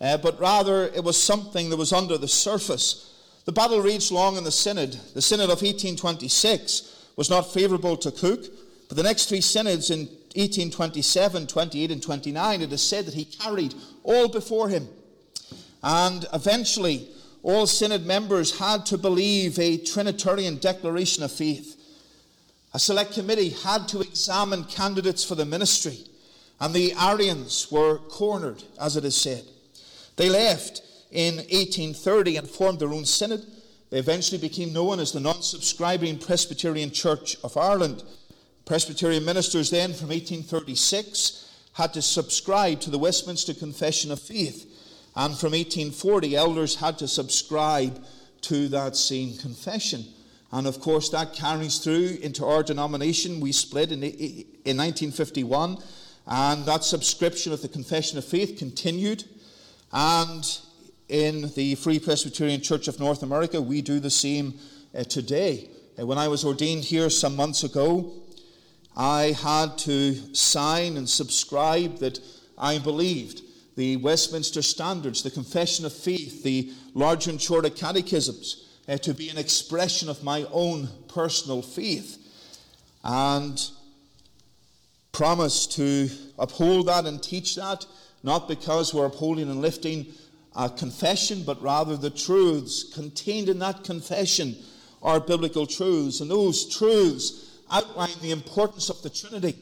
uh, 0.00 0.16
but 0.18 0.40
rather 0.40 0.84
it 0.84 1.04
was 1.04 1.20
something 1.20 1.70
that 1.70 1.76
was 1.76 1.92
under 1.92 2.16
the 2.16 2.28
surface. 2.28 3.10
The 3.44 3.52
battle 3.52 3.80
raged 3.80 4.10
long 4.10 4.36
in 4.36 4.44
the 4.44 4.52
Synod. 4.52 4.98
The 5.14 5.22
Synod 5.22 5.44
of 5.44 5.62
1826 5.62 7.10
was 7.16 7.30
not 7.30 7.52
favourable 7.52 7.96
to 7.98 8.10
Cooke, 8.10 8.46
but 8.88 8.96
the 8.96 9.02
next 9.02 9.28
three 9.28 9.40
synods 9.40 9.90
in 9.90 10.00
1827, 10.36 11.46
28, 11.46 11.90
and 11.90 12.02
29, 12.02 12.62
it 12.62 12.72
is 12.72 12.82
said 12.82 13.06
that 13.06 13.14
he 13.14 13.24
carried 13.24 13.74
all 14.02 14.28
before 14.28 14.68
him. 14.68 14.88
And 15.82 16.26
eventually, 16.32 17.08
all 17.42 17.66
synod 17.66 18.06
members 18.06 18.58
had 18.58 18.86
to 18.86 18.98
believe 18.98 19.58
a 19.58 19.76
Trinitarian 19.76 20.56
declaration 20.56 21.22
of 21.22 21.30
faith. 21.30 21.78
A 22.74 22.78
select 22.80 23.12
committee 23.12 23.50
had 23.50 23.86
to 23.88 24.00
examine 24.00 24.64
candidates 24.64 25.24
for 25.24 25.36
the 25.36 25.44
ministry, 25.44 25.96
and 26.58 26.74
the 26.74 26.92
Arians 27.00 27.70
were 27.70 27.98
cornered, 27.98 28.64
as 28.80 28.96
it 28.96 29.04
is 29.04 29.14
said. 29.14 29.44
They 30.16 30.28
left 30.28 30.82
in 31.12 31.36
1830 31.36 32.36
and 32.36 32.50
formed 32.50 32.80
their 32.80 32.92
own 32.92 33.04
synod. 33.04 33.46
They 33.90 34.00
eventually 34.00 34.40
became 34.40 34.72
known 34.72 34.98
as 34.98 35.12
the 35.12 35.20
Non 35.20 35.40
Subscribing 35.40 36.18
Presbyterian 36.18 36.90
Church 36.90 37.36
of 37.44 37.56
Ireland. 37.56 38.02
Presbyterian 38.64 39.24
ministers 39.24 39.70
then 39.70 39.92
from 39.92 40.08
1836 40.08 41.48
had 41.74 41.94
to 41.94 42.02
subscribe 42.02 42.80
to 42.80 42.90
the 42.90 42.98
Westminster 42.98 43.54
Confession 43.54 44.10
of 44.10 44.18
Faith, 44.20 44.66
and 45.14 45.38
from 45.38 45.52
1840, 45.52 46.34
elders 46.34 46.74
had 46.74 46.98
to 46.98 47.06
subscribe 47.06 48.04
to 48.40 48.66
that 48.68 48.96
same 48.96 49.36
confession. 49.36 50.04
And 50.54 50.68
of 50.68 50.78
course, 50.78 51.08
that 51.08 51.32
carries 51.32 51.78
through 51.78 52.18
into 52.22 52.46
our 52.46 52.62
denomination. 52.62 53.40
We 53.40 53.50
split 53.50 53.90
in, 53.90 54.04
in 54.04 54.76
1951, 54.76 55.78
and 56.28 56.64
that 56.64 56.84
subscription 56.84 57.52
of 57.52 57.60
the 57.60 57.66
Confession 57.66 58.18
of 58.18 58.24
Faith 58.24 58.56
continued. 58.56 59.24
And 59.92 60.46
in 61.08 61.50
the 61.56 61.74
Free 61.74 61.98
Presbyterian 61.98 62.60
Church 62.60 62.86
of 62.86 63.00
North 63.00 63.24
America, 63.24 63.60
we 63.60 63.82
do 63.82 63.98
the 63.98 64.10
same 64.10 64.54
uh, 64.96 65.02
today. 65.02 65.70
Uh, 65.98 66.06
when 66.06 66.18
I 66.18 66.28
was 66.28 66.44
ordained 66.44 66.84
here 66.84 67.10
some 67.10 67.34
months 67.34 67.64
ago, 67.64 68.12
I 68.96 69.36
had 69.42 69.76
to 69.78 70.14
sign 70.36 70.96
and 70.96 71.08
subscribe 71.08 71.98
that 71.98 72.20
I 72.56 72.78
believed 72.78 73.42
the 73.74 73.96
Westminster 73.96 74.62
Standards, 74.62 75.24
the 75.24 75.32
Confession 75.32 75.84
of 75.84 75.92
Faith, 75.92 76.44
the 76.44 76.72
Larger 76.94 77.30
and 77.32 77.42
Shorter 77.42 77.70
Catechisms 77.70 78.63
uh, 78.88 78.96
to 78.98 79.14
be 79.14 79.28
an 79.28 79.38
expression 79.38 80.08
of 80.08 80.22
my 80.22 80.46
own 80.52 80.88
personal 81.08 81.62
faith. 81.62 82.18
And 83.02 83.60
promise 85.12 85.66
to 85.66 86.10
uphold 86.38 86.88
that 86.88 87.06
and 87.06 87.22
teach 87.22 87.54
that, 87.54 87.86
not 88.22 88.48
because 88.48 88.92
we're 88.92 89.06
upholding 89.06 89.48
and 89.48 89.62
lifting 89.62 90.06
a 90.56 90.68
confession, 90.68 91.42
but 91.44 91.62
rather 91.62 91.96
the 91.96 92.10
truths 92.10 92.92
contained 92.92 93.48
in 93.48 93.58
that 93.60 93.84
confession 93.84 94.56
are 95.02 95.20
biblical 95.20 95.66
truths. 95.66 96.20
And 96.20 96.30
those 96.30 96.74
truths 96.76 97.60
outline 97.70 98.16
the 98.20 98.30
importance 98.30 98.90
of 98.90 99.02
the 99.02 99.10
Trinity 99.10 99.56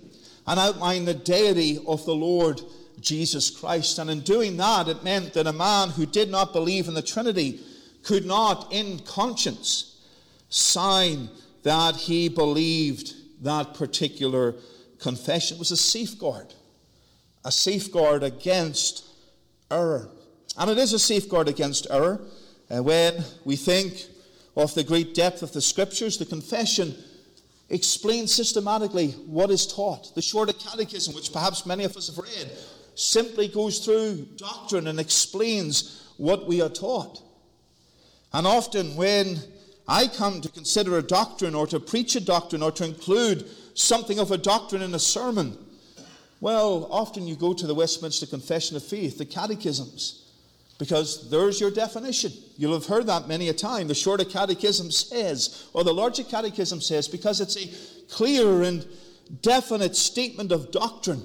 and 0.47 0.59
outline 0.59 1.05
the 1.05 1.15
deity 1.15 1.79
of 1.87 2.05
the 2.05 2.15
Lord 2.15 2.61
Jesus 3.01 3.51
Christ. 3.51 3.99
And 3.99 4.11
in 4.11 4.21
doing 4.21 4.57
that, 4.59 4.89
it 4.89 5.05
meant 5.05 5.35
that 5.35 5.47
a 5.47 5.53
man 5.53 5.91
who 5.91 6.07
did 6.07 6.31
not 6.31 6.53
believe 6.53 6.89
in 6.89 6.95
the 6.95 7.03
Trinity 7.03 7.61
could 8.03 8.27
not, 8.27 8.73
in 8.73 8.99
conscience, 9.01 10.01
sign 10.49 11.29
that 11.63 11.97
he 11.97 12.29
believed 12.29 13.15
that 13.43 13.75
particular 13.75 14.55
confession. 14.99 15.57
It 15.57 15.59
was 15.59 15.71
a 15.71 15.77
safeguard, 15.77 16.55
a 17.45 17.53
safeguard 17.53 18.23
against 18.23 19.05
error. 19.71 20.09
And 20.57 20.71
it 20.71 20.79
is 20.79 20.93
a 20.93 20.99
safeguard 20.99 21.49
against 21.49 21.87
error. 21.91 22.21
Uh, 22.71 22.83
when 22.83 23.25
we 23.45 23.57
think 23.57 24.07
of 24.57 24.75
the 24.75 24.85
great 24.85 25.15
depth 25.15 25.43
of 25.43 25.53
the 25.53 25.61
scriptures, 25.61 26.19
the 26.19 26.27
confession 26.27 26.95
explains 27.71 28.33
systematically 28.35 29.13
what 29.27 29.51
is 29.51 29.67
taught. 29.67 30.15
The 30.15 30.23
Shorter 30.23 30.53
Catechism, 30.53 31.15
which 31.15 31.33
perhaps 31.33 31.65
many 31.65 31.85
of 31.85 31.97
us 31.97 32.09
have 32.09 32.19
read, 32.19 32.51
simply 32.95 33.49
goes 33.49 33.79
through 33.79 34.29
doctrine 34.37 34.89
and 34.89 35.01
explains 35.01 36.07
what 36.19 36.47
we 36.47 36.61
are 36.61 36.69
taught. 36.69 37.22
And 38.33 38.47
often, 38.47 38.97
when 38.97 39.39
I 39.87 40.07
come 40.07 40.41
to 40.41 40.49
consider 40.49 40.99
a 40.99 41.03
doctrine 41.03 41.55
or 41.55 41.67
to 41.67 41.81
preach 41.81 42.17
a 42.17 42.21
doctrine 42.21 42.63
or 42.63 42.73
to 42.73 42.85
include 42.85 43.47
something 43.75 44.19
of 44.19 44.31
a 44.31 44.39
doctrine 44.39 44.83
in 44.83 44.95
a 44.95 44.99
sermon, 44.99 45.59
well, 46.41 46.89
often 46.91 47.27
you 47.27 47.37
go 47.37 47.53
to 47.53 47.67
the 47.67 47.75
Westminster 47.75 48.27
Confession 48.27 48.77
of 48.77 48.83
Faith, 48.83 49.19
the 49.19 49.25
catechisms, 49.25 50.25
because 50.79 51.31
there's 51.31 51.61
your 51.61 51.71
definition. 51.71 52.33
You'll 52.57 52.73
have 52.73 52.87
heard 52.87 53.07
that 53.07 53.29
many 53.29 53.49
a 53.49 53.53
time. 53.53 53.87
The 53.87 53.95
shorter 53.95 54.25
catechism 54.25 54.91
says, 54.91 55.69
or 55.73 55.85
the 55.85 55.95
larger 55.95 56.25
catechism 56.25 56.81
says, 56.81 57.07
because 57.07 57.41
it's 57.41 57.57
a 57.57 58.13
clear 58.13 58.63
and 58.63 58.85
definite 59.41 59.95
statement 59.95 60.51
of 60.51 60.73
doctrine. 60.73 61.23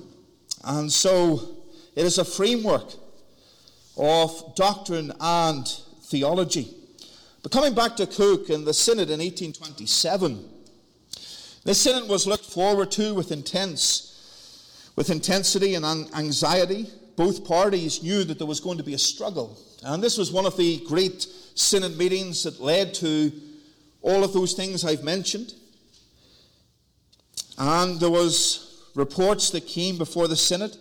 And 0.64 0.92
so 0.92 1.58
it 1.96 2.06
is 2.06 2.20
a 2.20 2.26
framework 2.26 2.94
of 3.98 4.56
doctrine 4.56 5.12
and 5.20 5.68
theology. 6.04 6.77
But 7.44 7.52
coming 7.52 7.74
back 7.74 7.96
to 7.98 8.08
Cooke 8.08 8.50
and 8.50 8.66
the 8.66 8.74
Synod 8.74 9.10
in 9.10 9.20
1827, 9.20 10.50
this 11.64 11.82
Synod 11.82 12.10
was 12.10 12.28
looked 12.28 12.46
forward 12.46 12.92
to 12.92 13.14
with 13.14 13.32
intense 13.32 14.08
with 14.98 15.10
intensity 15.12 15.76
and 15.76 15.86
anxiety. 15.86 16.88
Both 17.16 17.46
parties 17.46 18.04
knew 18.04 18.26
that 18.26 18.38
there 18.38 18.48
was 18.48 18.60
going 18.60 18.78
to 18.80 18.84
be 18.84 18.96
a 18.96 19.00
struggle. 19.00 19.58
And 19.84 20.04
this 20.04 20.18
was 20.18 20.32
one 20.32 20.46
of 20.46 20.58
the 20.58 20.84
great 20.88 21.28
synod 21.56 21.98
meetings 21.98 22.44
that 22.44 22.60
led 22.60 22.94
to 22.96 23.32
all 24.02 24.24
of 24.24 24.34
those 24.34 24.54
things 24.54 24.84
I've 24.84 25.04
mentioned. 25.04 25.54
And 27.58 28.00
there 28.00 28.10
was 28.10 28.90
reports 28.96 29.52
that 29.52 29.68
came 29.68 29.98
before 29.98 30.28
the 30.28 30.36
synod. 30.36 30.76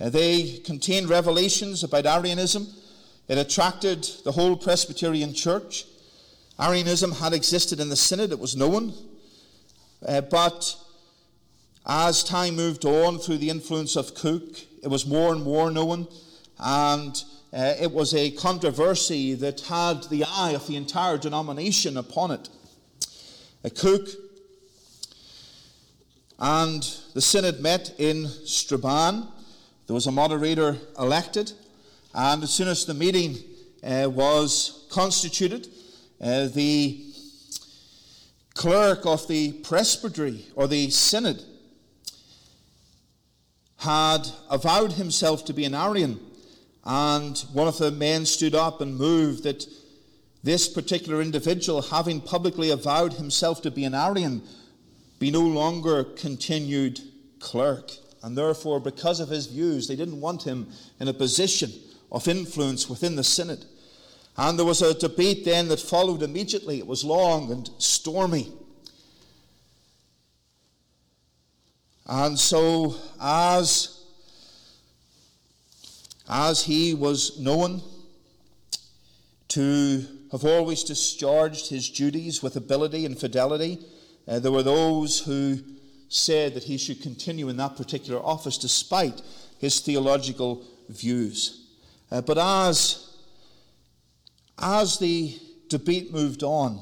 Uh, 0.00 0.08
they 0.08 0.58
contained 0.64 1.08
revelations 1.08 1.84
about 1.84 2.06
Arianism. 2.06 2.66
It 3.28 3.38
attracted 3.38 4.04
the 4.24 4.32
whole 4.32 4.56
Presbyterian 4.56 5.32
church. 5.34 5.86
Arianism 6.60 7.12
had 7.12 7.32
existed 7.32 7.80
in 7.80 7.88
the 7.88 7.96
synod, 7.96 8.32
it 8.32 8.38
was 8.38 8.56
known. 8.56 8.92
Uh, 10.06 10.20
but 10.20 10.76
as 11.86 12.22
time 12.24 12.56
moved 12.56 12.84
on 12.84 13.18
through 13.18 13.38
the 13.38 13.50
influence 13.50 13.96
of 13.96 14.14
Cooke, 14.14 14.58
it 14.82 14.88
was 14.88 15.06
more 15.06 15.32
and 15.32 15.42
more 15.42 15.70
known, 15.70 16.08
and 16.58 17.24
uh, 17.52 17.74
it 17.80 17.90
was 17.90 18.14
a 18.14 18.30
controversy 18.32 19.34
that 19.34 19.60
had 19.62 20.04
the 20.04 20.24
eye 20.24 20.52
of 20.52 20.66
the 20.66 20.76
entire 20.76 21.18
denomination 21.18 21.96
upon 21.96 22.30
it. 22.30 22.48
Uh, 23.64 23.68
Cooke 23.74 24.08
and 26.38 26.82
the 27.14 27.20
synod 27.20 27.60
met 27.60 27.94
in 27.98 28.26
Strabane. 28.44 29.28
There 29.86 29.94
was 29.94 30.06
a 30.06 30.12
moderator 30.12 30.76
elected, 30.98 31.52
and 32.14 32.42
as 32.42 32.50
soon 32.50 32.68
as 32.68 32.84
the 32.84 32.94
meeting 32.94 33.38
uh, 33.82 34.08
was 34.08 34.86
constituted, 34.90 35.68
uh, 36.20 36.46
the 36.48 37.04
clerk 38.54 39.06
of 39.06 39.26
the 39.28 39.52
presbytery 39.52 40.46
or 40.54 40.68
the 40.68 40.90
synod 40.90 41.42
had 43.78 44.28
avowed 44.50 44.92
himself 44.92 45.44
to 45.46 45.52
be 45.52 45.64
an 45.64 45.74
Arian, 45.74 46.20
and 46.84 47.38
one 47.52 47.66
of 47.66 47.78
the 47.78 47.90
men 47.90 48.26
stood 48.26 48.54
up 48.54 48.80
and 48.80 48.96
moved 48.96 49.44
that 49.44 49.66
this 50.44 50.68
particular 50.68 51.22
individual, 51.22 51.80
having 51.82 52.20
publicly 52.20 52.70
avowed 52.70 53.14
himself 53.14 53.62
to 53.62 53.70
be 53.70 53.84
an 53.84 53.94
Arian, 53.94 54.42
be 55.18 55.30
no 55.30 55.40
longer 55.40 56.04
continued 56.04 57.00
clerk. 57.38 57.92
And 58.22 58.36
therefore, 58.36 58.80
because 58.80 59.18
of 59.18 59.28
his 59.28 59.46
views, 59.46 59.88
they 59.88 59.96
didn't 59.96 60.20
want 60.20 60.42
him 60.42 60.68
in 61.00 61.08
a 61.08 61.14
position 61.14 61.72
of 62.12 62.28
influence 62.28 62.88
within 62.88 63.16
the 63.16 63.24
synod. 63.24 63.64
And 64.36 64.58
there 64.58 64.66
was 64.66 64.82
a 64.82 64.94
debate 64.94 65.44
then 65.44 65.68
that 65.68 65.80
followed 65.80 66.22
immediately. 66.22 66.78
It 66.78 66.86
was 66.86 67.04
long 67.04 67.50
and 67.50 67.68
stormy. 67.78 68.52
And 72.06 72.38
so, 72.38 72.94
as, 73.20 74.04
as 76.28 76.64
he 76.64 76.94
was 76.94 77.40
known 77.40 77.80
to 79.48 80.04
have 80.32 80.44
always 80.44 80.82
discharged 80.82 81.68
his 81.68 81.88
duties 81.88 82.42
with 82.42 82.56
ability 82.56 83.06
and 83.06 83.18
fidelity, 83.18 83.78
uh, 84.26 84.38
there 84.38 84.52
were 84.52 84.62
those 84.62 85.20
who 85.20 85.58
said 86.08 86.54
that 86.54 86.64
he 86.64 86.76
should 86.76 87.00
continue 87.00 87.48
in 87.48 87.56
that 87.56 87.76
particular 87.76 88.20
office 88.20 88.58
despite 88.58 89.22
his 89.58 89.80
theological 89.80 90.64
views. 90.88 91.61
Uh, 92.12 92.20
but 92.20 92.38
as, 92.38 93.16
as 94.58 94.98
the 94.98 95.36
debate 95.68 96.12
moved 96.12 96.44
on, 96.44 96.80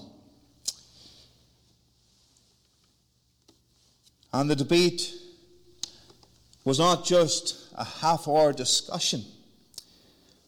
And 4.33 4.49
the 4.49 4.57
debate 4.57 5.13
was 6.65 6.79
not 6.79 7.05
just 7.05 7.69
a 7.77 7.85
half 7.85 8.29
hour 8.29 8.53
discussion, 8.53 9.25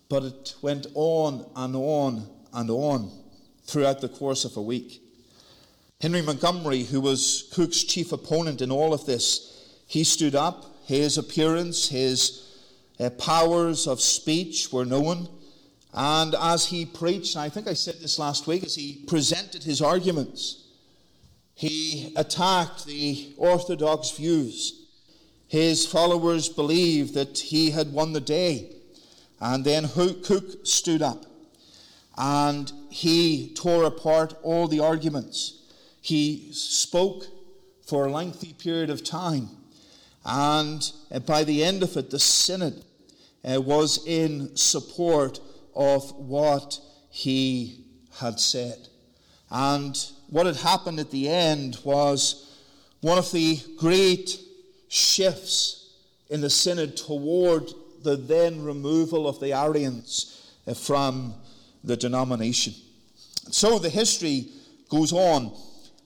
but 0.09 0.23
it 0.23 0.55
went 0.63 0.87
on 0.95 1.47
and 1.57 1.75
on 1.75 2.29
and 2.53 2.71
on 2.71 3.11
throughout 3.65 4.01
the 4.01 4.09
course 4.09 4.45
of 4.45 4.57
a 4.57 4.63
week. 4.63 5.03
Henry 6.01 6.23
Montgomery, 6.23 6.85
who 6.85 7.01
was 7.01 7.49
Cooke's 7.53 7.83
chief 7.83 8.13
opponent 8.13 8.61
in 8.61 8.71
all 8.71 8.93
of 8.93 9.07
this, 9.07 9.81
he 9.87 10.05
stood 10.05 10.35
up. 10.35 10.67
His 10.85 11.17
appearance, 11.17 11.89
his 11.89 12.52
uh, 13.03 13.11
powers 13.11 13.87
of 13.87 14.01
speech 14.01 14.73
were 14.73 14.85
known. 14.85 15.29
And 15.95 16.35
as 16.35 16.67
he 16.67 16.87
preached, 16.87 17.35
and 17.35 17.45
I 17.45 17.49
think 17.49 17.69
I 17.69 17.75
said 17.75 17.97
this 18.01 18.19
last 18.19 18.47
week, 18.47 18.65
as 18.65 18.75
he 18.75 19.05
presented 19.07 19.63
his 19.65 19.83
arguments, 19.83 20.65
he 21.55 22.13
attacked 22.17 22.87
the 22.87 23.35
orthodox 23.37 24.11
views. 24.13 24.89
His 25.49 25.85
followers 25.85 26.49
believed 26.49 27.15
that 27.15 27.39
he 27.39 27.71
had 27.71 27.93
won 27.93 28.13
the 28.13 28.21
day. 28.21 28.73
And 29.39 29.65
then 29.65 29.89
Cooke 29.89 30.65
stood 30.65 31.03
up 31.03 31.27
and 32.17 32.73
he 32.91 33.53
tore 33.55 33.85
apart 33.85 34.35
all 34.43 34.69
the 34.69 34.81
arguments. 34.81 35.61
He 36.01 36.49
spoke 36.53 37.27
for 37.87 38.07
a 38.07 38.13
lengthy 38.13 38.53
period 38.53 38.89
of 38.89 39.05
time. 39.05 39.49
And 40.25 40.91
by 41.27 41.45
the 41.45 41.65
end 41.65 41.83
of 41.83 41.97
it, 41.97 42.11
the 42.11 42.19
synod 42.19 42.85
uh, 43.45 43.61
was 43.61 44.07
in 44.07 44.57
support 44.57 45.41
of 45.75 46.11
what 46.13 46.79
he 47.11 47.85
had 48.19 48.39
said. 48.39 48.89
And 49.51 49.97
what 50.31 50.47
had 50.47 50.57
happened 50.57 50.99
at 51.01 51.11
the 51.11 51.29
end 51.29 51.79
was 51.85 52.59
one 53.01 53.19
of 53.19 53.31
the 53.33 53.59
great 53.77 54.39
shifts 54.89 55.95
in 56.31 56.41
the 56.41 56.51
synod 56.51 56.97
toward 56.97 57.71
the 58.03 58.17
then 58.17 58.63
removal 58.65 59.29
of 59.29 59.41
the 59.41 59.53
Arians 59.53 60.55
uh, 60.67 60.75
from 60.75 61.35
the 61.85 61.97
denomination. 61.97 62.75
So 63.51 63.79
the 63.79 63.91
history 63.91 64.49
goes 64.89 65.13
on 65.13 65.53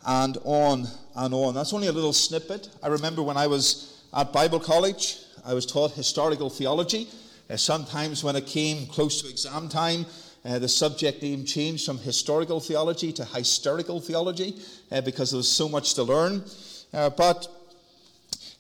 and 0.07 0.39
on 0.45 0.87
and 1.15 1.35
on. 1.35 1.55
That's 1.55 1.73
only 1.73 1.89
a 1.89 1.93
little 1.93 2.13
snippet. 2.13 2.69
I 2.83 2.89
remember 2.89 3.23
when 3.23 3.37
I 3.37 3.47
was 3.47 4.03
at 4.15 4.33
Bible 4.33 4.61
college, 4.61 5.19
I 5.45 5.55
was 5.55 5.67
taught 5.67 5.93
historical 5.93 6.51
theology. 6.51 7.09
Uh, 7.49 7.57
sometimes 7.57 8.25
when 8.25 8.37
it 8.37 8.47
came 8.47 8.87
close 8.87 9.23
to 9.23 9.29
exam 9.29 9.69
time, 9.69 10.05
uh, 10.45 10.59
the 10.59 10.69
subject 10.69 11.23
name 11.23 11.45
changed 11.45 11.87
from 11.87 11.99
historical 11.99 12.61
theology 12.61 13.13
to 13.13 13.25
hysterical 13.25 14.01
theology 14.01 14.57
uh, 14.93 15.01
because 15.01 15.31
there 15.31 15.39
was 15.39 15.51
so 15.51 15.69
much 15.69 15.95
to 15.95 16.03
learn. 16.03 16.45
Uh, 16.93 17.11
but 17.11 17.49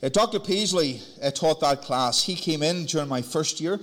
uh, 0.02 0.08
Dr. 0.08 0.40
Paisley 0.40 1.00
uh, 1.22 1.30
taught 1.30 1.60
that 1.60 1.82
class. 1.82 2.22
He 2.22 2.34
came 2.34 2.62
in 2.62 2.86
during 2.86 3.08
my 3.08 3.22
first 3.22 3.60
year 3.60 3.78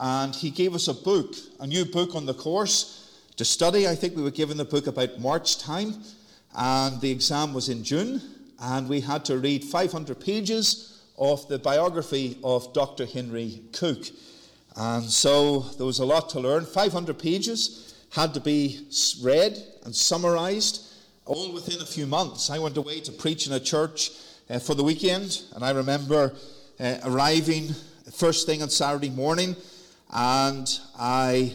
and 0.00 0.34
he 0.34 0.50
gave 0.50 0.74
us 0.74 0.88
a 0.88 0.94
book, 0.94 1.34
a 1.60 1.66
new 1.66 1.84
book 1.84 2.14
on 2.14 2.26
the 2.26 2.34
course 2.34 3.00
to 3.36 3.44
study. 3.44 3.86
I 3.86 3.94
think 3.94 4.16
we 4.16 4.22
were 4.22 4.30
given 4.30 4.56
the 4.56 4.64
book 4.64 4.86
about 4.86 5.18
March 5.18 5.58
time, 5.58 5.94
and 6.56 7.00
the 7.00 7.10
exam 7.10 7.52
was 7.52 7.68
in 7.68 7.84
June, 7.84 8.20
and 8.60 8.88
we 8.88 9.00
had 9.00 9.24
to 9.26 9.38
read 9.38 9.64
500 9.64 10.20
pages 10.20 11.02
of 11.18 11.46
the 11.48 11.58
biography 11.58 12.38
of 12.42 12.72
Dr. 12.72 13.06
Henry 13.06 13.62
Cooke. 13.72 14.06
And 14.76 15.04
so 15.04 15.60
there 15.76 15.86
was 15.86 15.98
a 15.98 16.04
lot 16.04 16.30
to 16.30 16.40
learn. 16.40 16.64
500 16.64 17.18
pages 17.18 17.94
had 18.10 18.34
to 18.34 18.40
be 18.40 18.86
read 19.22 19.56
and 19.84 19.94
summarized 19.94 20.86
all 21.26 21.52
within 21.52 21.80
a 21.80 21.86
few 21.86 22.06
months. 22.06 22.50
I 22.50 22.58
went 22.58 22.76
away 22.76 23.00
to 23.00 23.12
preach 23.12 23.46
in 23.46 23.52
a 23.52 23.60
church 23.60 24.10
uh, 24.48 24.58
for 24.58 24.74
the 24.74 24.82
weekend, 24.82 25.42
and 25.54 25.64
I 25.64 25.70
remember 25.70 26.34
uh, 26.80 26.96
arriving 27.04 27.74
first 28.10 28.46
thing 28.46 28.62
on 28.62 28.70
Saturday 28.70 29.10
morning, 29.10 29.54
and 30.10 30.68
I 30.98 31.54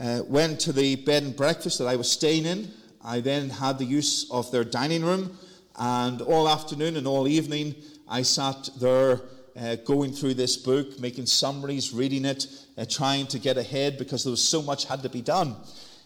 uh, 0.00 0.22
went 0.26 0.60
to 0.60 0.72
the 0.72 0.96
bed 0.96 1.22
and 1.22 1.36
breakfast 1.36 1.78
that 1.78 1.86
I 1.86 1.96
was 1.96 2.10
staying 2.10 2.44
in. 2.44 2.70
I 3.04 3.20
then 3.20 3.50
had 3.50 3.78
the 3.78 3.84
use 3.84 4.30
of 4.30 4.50
their 4.50 4.64
dining 4.64 5.04
room, 5.04 5.38
And 5.78 6.20
all 6.20 6.48
afternoon 6.48 6.96
and 6.96 7.06
all 7.06 7.28
evening, 7.28 7.74
I 8.08 8.22
sat 8.22 8.68
there 8.78 9.20
uh, 9.58 9.76
going 9.76 10.12
through 10.12 10.34
this 10.34 10.56
book, 10.56 10.98
making 10.98 11.26
summaries, 11.26 11.92
reading 11.92 12.24
it, 12.24 12.46
uh, 12.78 12.84
trying 12.88 13.26
to 13.28 13.38
get 13.38 13.56
ahead 13.56 13.98
because 13.98 14.24
there 14.24 14.30
was 14.30 14.46
so 14.46 14.62
much 14.62 14.86
had 14.86 15.02
to 15.02 15.08
be 15.08 15.22
done. 15.22 15.56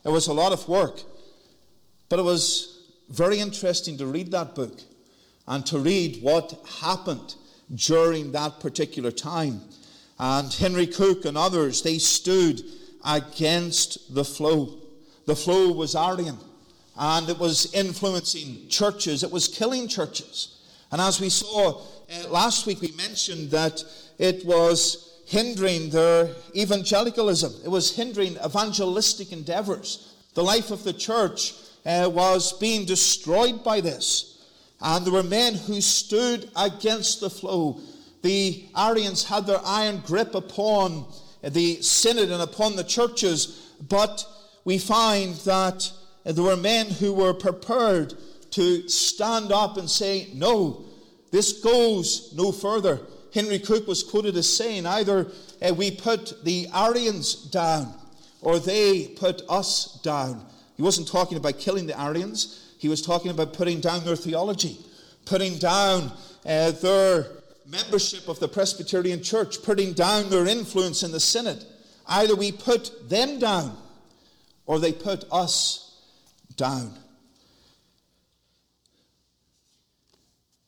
It 0.05 0.11
was 0.11 0.27
a 0.27 0.33
lot 0.33 0.53
of 0.53 0.69
work. 0.69 1.01
But 2.09 2.19
it 2.19 2.23
was 2.23 2.85
very 3.09 3.39
interesting 3.39 3.97
to 3.99 4.07
read 4.07 4.31
that 4.33 4.55
book 4.55 4.81
and 5.47 5.65
to 5.67 5.79
read 5.79 6.23
what 6.23 6.59
happened 6.81 7.35
during 7.75 8.33
that 8.33 8.61
particular 8.61 9.11
time. 9.11 9.61
And 10.19 10.53
Henry 10.53 10.87
Cooke 10.87 11.25
and 11.25 11.37
others, 11.37 11.83
they 11.83 11.99
stood 11.99 12.63
against 13.05 14.15
the 14.15 14.25
flow. 14.25 14.79
The 15.27 15.37
flow 15.37 15.73
was 15.73 15.95
Arian, 15.95 16.39
and 16.97 17.29
it 17.29 17.39
was 17.39 17.73
influencing 17.75 18.69
churches, 18.69 19.23
it 19.23 19.31
was 19.31 19.49
killing 19.49 19.89
churches. 19.89 20.57
And 20.91 21.01
as 21.01 21.21
we 21.21 21.29
saw 21.29 21.83
uh, 22.13 22.29
last 22.29 22.67
week, 22.67 22.81
we 22.81 22.93
mentioned 22.93 23.51
that 23.51 23.83
it 24.19 24.45
was 24.47 25.21
hindering 25.27 25.91
their 25.91 26.31
evangelicalism, 26.55 27.53
it 27.65 27.69
was 27.69 27.97
hindering 27.97 28.37
evangelistic 28.45 29.33
endeavors. 29.33 30.15
The 30.35 30.45
life 30.45 30.71
of 30.71 30.85
the 30.85 30.93
church 30.93 31.55
uh, 31.85 32.11
was 32.13 32.53
being 32.59 32.85
destroyed 32.85 33.65
by 33.65 33.81
this. 33.81 34.45
And 34.81 35.05
there 35.05 35.13
were 35.13 35.23
men 35.23 35.55
who 35.55 35.81
stood 35.81 36.51
against 36.55 37.21
the 37.21 37.31
flow. 37.31 37.81
The 38.23 38.67
Arians 38.77 39.25
had 39.25 39.47
their 39.47 39.65
iron 39.65 40.03
grip 40.07 40.35
upon 40.35 41.07
the 41.43 41.81
synod 41.81 42.31
and 42.31 42.43
upon 42.43 42.77
the 42.77 42.85
churches, 42.85 43.73
but 43.89 44.27
we 44.65 44.79
find 44.79 45.35
that 45.37 45.91
there 46.25 46.45
were 46.45 46.57
men 46.57 46.87
who 46.87 47.13
were 47.13 47.33
prepared 47.33 48.15
to 48.51 48.89
stand 48.89 49.53
up 49.53 49.77
and 49.77 49.89
say, 49.89 50.29
No, 50.35 50.85
this 51.31 51.61
goes 51.61 52.33
no 52.35 52.53
further. 52.53 53.01
Henry 53.35 53.59
Cooke 53.59 53.87
was 53.87 54.03
quoted 54.03 54.37
as 54.37 54.55
saying, 54.55 54.87
Either 54.87 55.27
uh, 55.61 55.75
we 55.75 55.91
put 55.91 56.45
the 56.45 56.69
Arians 56.75 57.35
down 57.35 57.93
or 58.41 58.59
they 58.59 59.09
put 59.09 59.43
us 59.49 60.01
down. 60.03 60.45
He 60.77 60.83
wasn't 60.83 61.09
talking 61.09 61.37
about 61.37 61.59
killing 61.59 61.87
the 61.87 62.01
Arians, 62.01 62.75
he 62.79 62.89
was 62.89 63.03
talking 63.03 63.31
about 63.31 63.53
putting 63.53 63.81
down 63.81 64.05
their 64.05 64.17
theology, 64.17 64.79
putting 65.25 65.59
down 65.59 66.13
uh, 66.45 66.71
their 66.73 67.27
membership 67.67 68.29
of 68.29 68.39
the 68.39 68.49
Presbyterian 68.49 69.23
Church, 69.23 69.63
putting 69.63 69.93
down 69.93 70.31
their 70.31 70.47
influence 70.47 71.03
in 71.03 71.11
the 71.11 71.21
synod. 71.21 71.65
Either 72.07 72.37
we 72.37 72.53
put 72.53 73.09
them 73.09 73.39
down 73.39 73.77
or 74.67 74.79
they 74.79 74.93
put 74.93 75.25
us 75.33 76.01
down. 76.57 76.97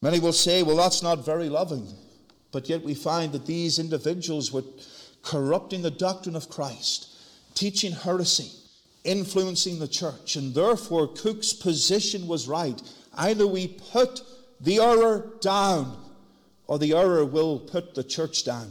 Many 0.00 0.20
will 0.20 0.32
say, 0.32 0.62
well, 0.62 0.76
that's 0.76 1.02
not 1.02 1.24
very 1.24 1.48
loving. 1.48 1.86
But 2.52 2.68
yet 2.68 2.82
we 2.82 2.94
find 2.94 3.32
that 3.32 3.46
these 3.46 3.78
individuals 3.78 4.52
were 4.52 4.64
corrupting 5.22 5.82
the 5.82 5.90
doctrine 5.90 6.36
of 6.36 6.48
Christ, 6.48 7.08
teaching 7.54 7.92
heresy, 7.92 8.50
influencing 9.04 9.78
the 9.78 9.88
church. 9.88 10.36
And 10.36 10.54
therefore, 10.54 11.08
Cooke's 11.08 11.52
position 11.52 12.26
was 12.26 12.48
right. 12.48 12.80
Either 13.14 13.46
we 13.46 13.68
put 13.68 14.22
the 14.60 14.78
error 14.78 15.32
down, 15.40 15.96
or 16.66 16.78
the 16.78 16.92
error 16.92 17.24
will 17.24 17.58
put 17.58 17.94
the 17.94 18.04
church 18.04 18.44
down. 18.44 18.70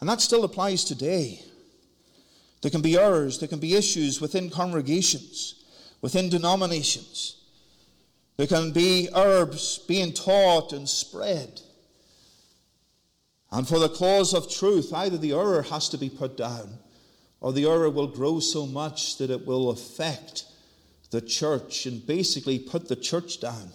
And 0.00 0.08
that 0.08 0.20
still 0.20 0.44
applies 0.44 0.84
today. 0.84 1.42
There 2.62 2.70
can 2.70 2.82
be 2.82 2.98
errors, 2.98 3.38
there 3.38 3.48
can 3.48 3.60
be 3.60 3.76
issues 3.76 4.20
within 4.20 4.50
congregations, 4.50 5.64
within 6.00 6.28
denominations. 6.28 7.36
There 8.38 8.46
can 8.46 8.70
be 8.70 9.08
herbs 9.14 9.78
being 9.78 10.12
taught 10.12 10.72
and 10.72 10.88
spread. 10.88 11.60
And 13.50 13.66
for 13.66 13.80
the 13.80 13.88
cause 13.88 14.32
of 14.32 14.50
truth, 14.50 14.92
either 14.92 15.18
the 15.18 15.32
error 15.32 15.62
has 15.62 15.88
to 15.88 15.98
be 15.98 16.08
put 16.08 16.36
down, 16.36 16.78
or 17.40 17.52
the 17.52 17.66
error 17.66 17.90
will 17.90 18.06
grow 18.06 18.38
so 18.38 18.64
much 18.64 19.18
that 19.18 19.30
it 19.30 19.44
will 19.44 19.70
affect 19.70 20.44
the 21.10 21.20
church 21.20 21.84
and 21.86 22.06
basically 22.06 22.60
put 22.60 22.88
the 22.88 22.96
church 22.96 23.40
down 23.40 23.70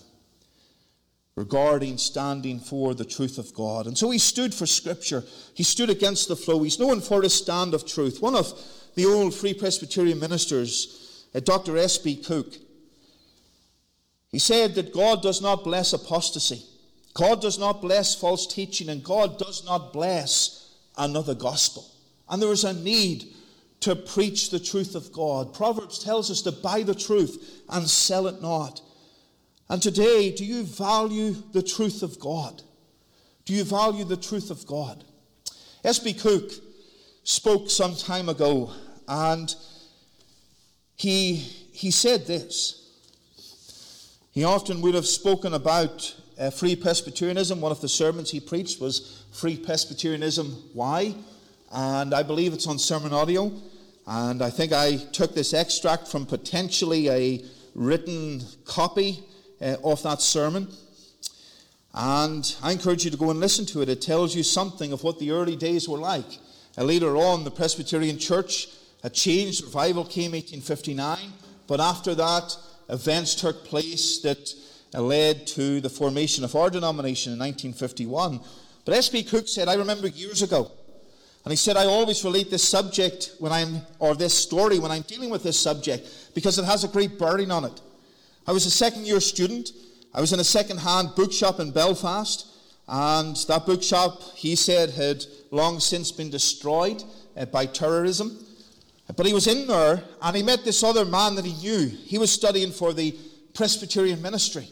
regarding 1.35 1.97
standing 1.97 2.59
for 2.59 2.93
the 2.93 3.03
truth 3.03 3.37
of 3.37 3.53
God. 3.53 3.87
And 3.87 3.97
so 3.97 4.11
he 4.11 4.19
stood 4.19 4.53
for 4.53 4.67
Scripture. 4.67 5.23
He 5.55 5.63
stood 5.63 5.89
against 5.89 6.29
the 6.29 6.35
flow. 6.35 6.63
He's 6.63 6.79
known 6.79 7.01
for 7.01 7.21
his 7.21 7.33
stand 7.33 7.73
of 7.73 7.85
truth. 7.85 8.21
One 8.21 8.35
of 8.35 8.53
the 8.95 9.05
old 9.05 9.33
Free 9.33 9.55
Presbyterian 9.55 10.19
ministers, 10.19 11.25
uh, 11.33 11.39
Dr. 11.39 11.75
S.B. 11.77 12.17
Cooke, 12.17 12.53
he 14.33 14.39
said 14.39 14.73
that 14.75 14.95
God 14.95 15.21
does 15.21 15.43
not 15.43 15.63
bless 15.63 15.93
apostasy. 15.93 16.63
God 17.13 17.39
does 17.39 17.59
not 17.59 17.81
bless 17.81 18.15
false 18.15 18.47
teaching, 18.47 18.89
and 18.89 19.03
God 19.03 19.37
does 19.37 19.63
not 19.63 19.93
bless 19.93 20.73
another 20.97 21.35
gospel. 21.35 21.85
And 22.27 22.41
there 22.41 22.51
is 22.51 22.63
a 22.63 22.73
need 22.73 23.27
to 23.81 23.95
preach 23.95 24.49
the 24.49 24.59
truth 24.59 24.95
of 24.95 25.13
God. 25.13 25.53
Proverbs 25.53 26.03
tells 26.03 26.31
us 26.31 26.41
to 26.41 26.51
buy 26.51 26.81
the 26.81 26.95
truth 26.95 27.61
and 27.69 27.87
sell 27.87 28.25
it 28.25 28.41
not. 28.41 28.81
And 29.69 29.79
today, 29.79 30.31
do 30.31 30.43
you 30.43 30.63
value 30.63 31.35
the 31.51 31.61
truth 31.61 32.01
of 32.01 32.19
God? 32.19 32.63
Do 33.45 33.53
you 33.53 33.63
value 33.63 34.03
the 34.03 34.17
truth 34.17 34.49
of 34.49 34.65
God? 34.65 35.03
S.B. 35.83 36.15
Cooke 36.15 36.53
spoke 37.23 37.69
some 37.69 37.95
time 37.95 38.29
ago, 38.29 38.71
and 39.07 39.53
he, 40.95 41.35
he 41.35 41.91
said 41.91 42.25
this. 42.25 42.82
He 44.33 44.43
often 44.45 44.81
would 44.81 44.95
have 44.95 45.05
spoken 45.05 45.53
about 45.53 46.15
uh, 46.39 46.49
free 46.49 46.75
Presbyterianism. 46.75 47.61
One 47.61 47.71
of 47.71 47.81
the 47.81 47.87
sermons 47.87 48.31
he 48.31 48.39
preached 48.39 48.81
was 48.81 49.23
Free 49.31 49.55
Presbyterianism 49.55 50.47
Why? 50.73 51.13
And 51.71 52.15
I 52.15 52.23
believe 52.23 52.51
it's 52.51 52.65
on 52.65 52.79
sermon 52.79 53.13
audio. 53.13 53.51
And 54.07 54.41
I 54.41 54.49
think 54.49 54.73
I 54.73 54.97
took 54.97 55.35
this 55.35 55.53
extract 55.53 56.07
from 56.07 56.25
potentially 56.25 57.09
a 57.11 57.45
written 57.75 58.41
copy 58.65 59.23
uh, 59.61 59.75
of 59.83 60.01
that 60.01 60.19
sermon. 60.19 60.67
And 61.93 62.55
I 62.63 62.71
encourage 62.71 63.05
you 63.05 63.11
to 63.11 63.17
go 63.17 63.29
and 63.29 63.39
listen 63.39 63.67
to 63.67 63.83
it. 63.83 63.89
It 63.89 64.01
tells 64.01 64.35
you 64.35 64.41
something 64.41 64.91
of 64.91 65.03
what 65.03 65.19
the 65.19 65.29
early 65.29 65.55
days 65.55 65.87
were 65.87 65.99
like. 65.99 66.39
Uh, 66.75 66.85
later 66.85 67.17
on, 67.17 67.43
the 67.43 67.51
Presbyterian 67.51 68.17
Church 68.17 68.67
had 69.03 69.13
changed. 69.13 69.63
Revival 69.63 70.05
came 70.05 70.31
1859. 70.31 71.19
But 71.67 71.79
after 71.79 72.15
that, 72.15 72.57
events 72.89 73.35
took 73.35 73.65
place 73.65 74.19
that 74.19 74.53
led 74.93 75.47
to 75.47 75.81
the 75.81 75.89
formation 75.89 76.43
of 76.43 76.55
our 76.55 76.69
denomination 76.69 77.33
in 77.33 77.39
1951. 77.39 78.39
But 78.85 78.95
S.B. 78.95 79.23
Cooke 79.23 79.47
said, 79.47 79.67
I 79.67 79.75
remember 79.75 80.07
years 80.07 80.41
ago, 80.41 80.71
and 81.45 81.51
he 81.51 81.57
said, 81.57 81.75
I 81.75 81.85
always 81.85 82.23
relate 82.23 82.49
this 82.49 82.67
subject 82.67 83.31
when 83.39 83.51
I'm, 83.51 83.81
or 83.99 84.15
this 84.15 84.37
story 84.37 84.79
when 84.79 84.91
I'm 84.91 85.01
dealing 85.01 85.29
with 85.29 85.43
this 85.43 85.59
subject, 85.59 86.31
because 86.33 86.57
it 86.57 86.65
has 86.65 86.83
a 86.83 86.87
great 86.87 87.19
bearing 87.19 87.51
on 87.51 87.65
it. 87.65 87.81
I 88.47 88.51
was 88.51 88.65
a 88.65 88.71
second 88.71 89.05
year 89.05 89.19
student. 89.19 89.71
I 90.13 90.21
was 90.21 90.31
in 90.31 90.39
a 90.39 90.43
second 90.43 90.77
hand 90.77 91.09
bookshop 91.15 91.59
in 91.59 91.71
Belfast, 91.71 92.47
and 92.87 93.35
that 93.47 93.65
bookshop, 93.65 94.21
he 94.35 94.55
said, 94.55 94.91
had 94.91 95.25
long 95.51 95.79
since 95.79 96.11
been 96.11 96.29
destroyed 96.29 97.03
uh, 97.35 97.45
by 97.45 97.65
terrorism. 97.65 98.37
But 99.15 99.25
he 99.25 99.33
was 99.33 99.47
in 99.47 99.67
there 99.67 100.03
and 100.21 100.35
he 100.35 100.43
met 100.43 100.63
this 100.63 100.83
other 100.83 101.05
man 101.05 101.35
that 101.35 101.45
he 101.45 101.53
knew. 101.53 101.87
He 101.87 102.17
was 102.17 102.31
studying 102.31 102.71
for 102.71 102.93
the 102.93 103.15
Presbyterian 103.53 104.21
ministry. 104.21 104.67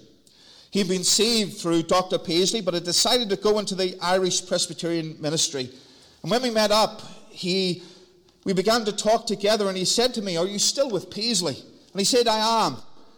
He'd 0.71 0.87
been 0.87 1.03
saved 1.03 1.57
through 1.57 1.83
Dr. 1.83 2.17
Paisley, 2.17 2.61
but 2.61 2.73
had 2.73 2.85
decided 2.85 3.29
to 3.29 3.35
go 3.35 3.59
into 3.59 3.75
the 3.75 3.97
Irish 4.01 4.47
Presbyterian 4.47 5.17
ministry. 5.19 5.69
And 6.21 6.31
when 6.31 6.41
we 6.41 6.49
met 6.49 6.71
up, 6.71 7.01
he, 7.29 7.83
we 8.45 8.53
began 8.53 8.85
to 8.85 8.93
talk 8.93 9.27
together, 9.27 9.67
and 9.67 9.77
he 9.77 9.83
said 9.83 10.13
to 10.13 10.21
me, 10.21 10.37
Are 10.37 10.47
you 10.47 10.59
still 10.59 10.89
with 10.89 11.11
Paisley? 11.11 11.57
And 11.91 11.99
he 11.99 12.05
said, 12.05 12.27
I 12.27 12.65
am. 12.65 12.77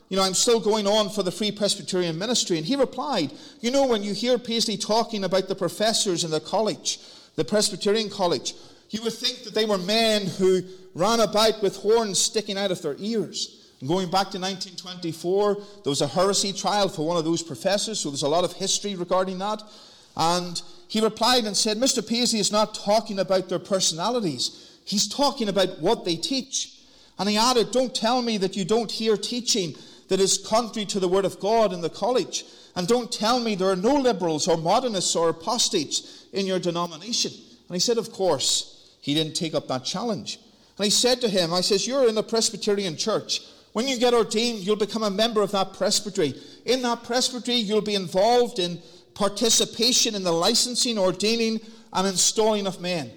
You 0.09 0.17
know, 0.17 0.23
I'm 0.23 0.33
still 0.33 0.59
going 0.59 0.87
on 0.87 1.09
for 1.09 1.21
the 1.21 1.31
Free 1.31 1.51
Presbyterian 1.51 2.17
ministry. 2.17 2.57
And 2.57 2.65
he 2.65 2.75
replied, 2.75 3.31
You 3.61 3.69
know, 3.69 3.85
when 3.85 4.01
you 4.01 4.13
hear 4.13 4.39
Paisley 4.39 4.75
talking 4.75 5.23
about 5.23 5.47
the 5.47 5.55
professors 5.55 6.23
in 6.23 6.31
the 6.31 6.39
college, 6.39 6.99
the 7.35 7.45
Presbyterian 7.45 8.09
college, 8.09 8.55
you 8.89 9.01
would 9.03 9.13
think 9.13 9.43
that 9.43 9.53
they 9.53 9.65
were 9.65 9.77
men 9.77 10.25
who 10.25 10.61
ran 10.93 11.19
about 11.19 11.61
with 11.61 11.77
horns 11.77 12.19
sticking 12.19 12.57
out 12.57 12.71
of 12.71 12.81
their 12.81 12.95
ears. 12.99 13.59
And 13.79 13.89
going 13.89 14.09
back 14.09 14.31
to 14.31 14.39
1924, 14.39 15.55
there 15.55 15.91
was 15.91 16.01
a 16.01 16.07
heresy 16.07 16.53
trial 16.53 16.87
for 16.87 17.05
one 17.05 17.17
of 17.17 17.25
those 17.25 17.43
professors, 17.43 17.99
so 17.99 18.09
there's 18.09 18.23
a 18.23 18.27
lot 18.29 18.43
of 18.43 18.53
history 18.53 18.95
regarding 18.95 19.39
that. 19.39 19.61
And 20.15 20.61
he 20.87 21.01
replied 21.01 21.45
and 21.45 21.57
said, 21.57 21.77
Mr. 21.77 22.07
Paisley 22.07 22.39
is 22.39 22.51
not 22.51 22.75
talking 22.75 23.19
about 23.19 23.49
their 23.49 23.59
personalities, 23.59 24.79
he's 24.85 25.07
talking 25.07 25.49
about 25.49 25.79
what 25.79 26.05
they 26.05 26.15
teach. 26.15 26.69
And 27.19 27.29
he 27.29 27.37
added, 27.37 27.71
Don't 27.71 27.93
tell 27.93 28.21
me 28.21 28.37
that 28.37 28.55
you 28.55 28.65
don't 28.65 28.91
hear 28.91 29.17
teaching 29.17 29.75
that 30.07 30.19
is 30.19 30.37
contrary 30.37 30.85
to 30.87 30.99
the 30.99 31.07
Word 31.07 31.25
of 31.25 31.39
God 31.39 31.73
in 31.73 31.81
the 31.81 31.89
college. 31.89 32.45
And 32.75 32.87
don't 32.87 33.11
tell 33.11 33.39
me 33.39 33.55
there 33.55 33.69
are 33.69 33.75
no 33.75 33.95
liberals 33.95 34.47
or 34.47 34.57
modernists 34.57 35.15
or 35.15 35.29
apostates 35.29 36.25
in 36.33 36.45
your 36.45 36.59
denomination. 36.59 37.31
And 37.31 37.75
he 37.75 37.79
said, 37.79 37.97
Of 37.97 38.11
course, 38.11 38.95
he 39.01 39.13
didn't 39.13 39.35
take 39.35 39.53
up 39.53 39.67
that 39.67 39.85
challenge. 39.85 40.39
And 40.77 40.85
he 40.85 40.91
said 40.91 41.21
to 41.21 41.29
him, 41.29 41.53
I 41.53 41.61
says, 41.61 41.87
You're 41.87 42.07
in 42.07 42.15
the 42.15 42.23
Presbyterian 42.23 42.97
church. 42.97 43.41
When 43.73 43.87
you 43.87 43.97
get 43.97 44.13
ordained, 44.13 44.59
you'll 44.59 44.75
become 44.75 45.03
a 45.03 45.09
member 45.09 45.41
of 45.41 45.51
that 45.51 45.73
presbytery. 45.73 46.35
In 46.65 46.81
that 46.83 47.03
presbytery, 47.03 47.55
you'll 47.55 47.81
be 47.81 47.95
involved 47.95 48.59
in 48.59 48.79
participation 49.15 50.15
in 50.15 50.23
the 50.23 50.31
licensing, 50.31 50.97
ordaining, 50.97 51.59
and 51.91 52.07
installing 52.07 52.67
of 52.67 52.81
men. 52.81 53.11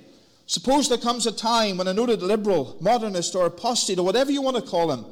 Suppose 0.46 0.88
there 0.88 0.98
comes 0.98 1.26
a 1.26 1.32
time 1.32 1.78
when 1.78 1.88
a 1.88 1.94
noted 1.94 2.22
liberal, 2.22 2.76
modernist, 2.80 3.34
or 3.34 3.46
apostate, 3.46 3.98
or 3.98 4.04
whatever 4.04 4.30
you 4.30 4.40
want 4.40 4.56
to 4.56 4.62
call 4.62 4.92
him, 4.92 5.04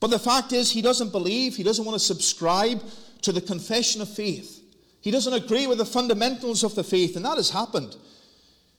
but 0.00 0.10
the 0.10 0.18
fact 0.18 0.52
is, 0.52 0.70
he 0.70 0.82
doesn't 0.82 1.10
believe, 1.10 1.56
he 1.56 1.62
doesn't 1.62 1.84
want 1.84 1.98
to 1.98 2.04
subscribe 2.04 2.82
to 3.22 3.32
the 3.32 3.40
confession 3.40 4.00
of 4.00 4.08
faith. 4.08 4.62
He 5.00 5.10
doesn't 5.10 5.32
agree 5.32 5.66
with 5.66 5.78
the 5.78 5.84
fundamentals 5.84 6.62
of 6.62 6.74
the 6.74 6.84
faith, 6.84 7.16
and 7.16 7.24
that 7.24 7.36
has 7.36 7.50
happened 7.50 7.96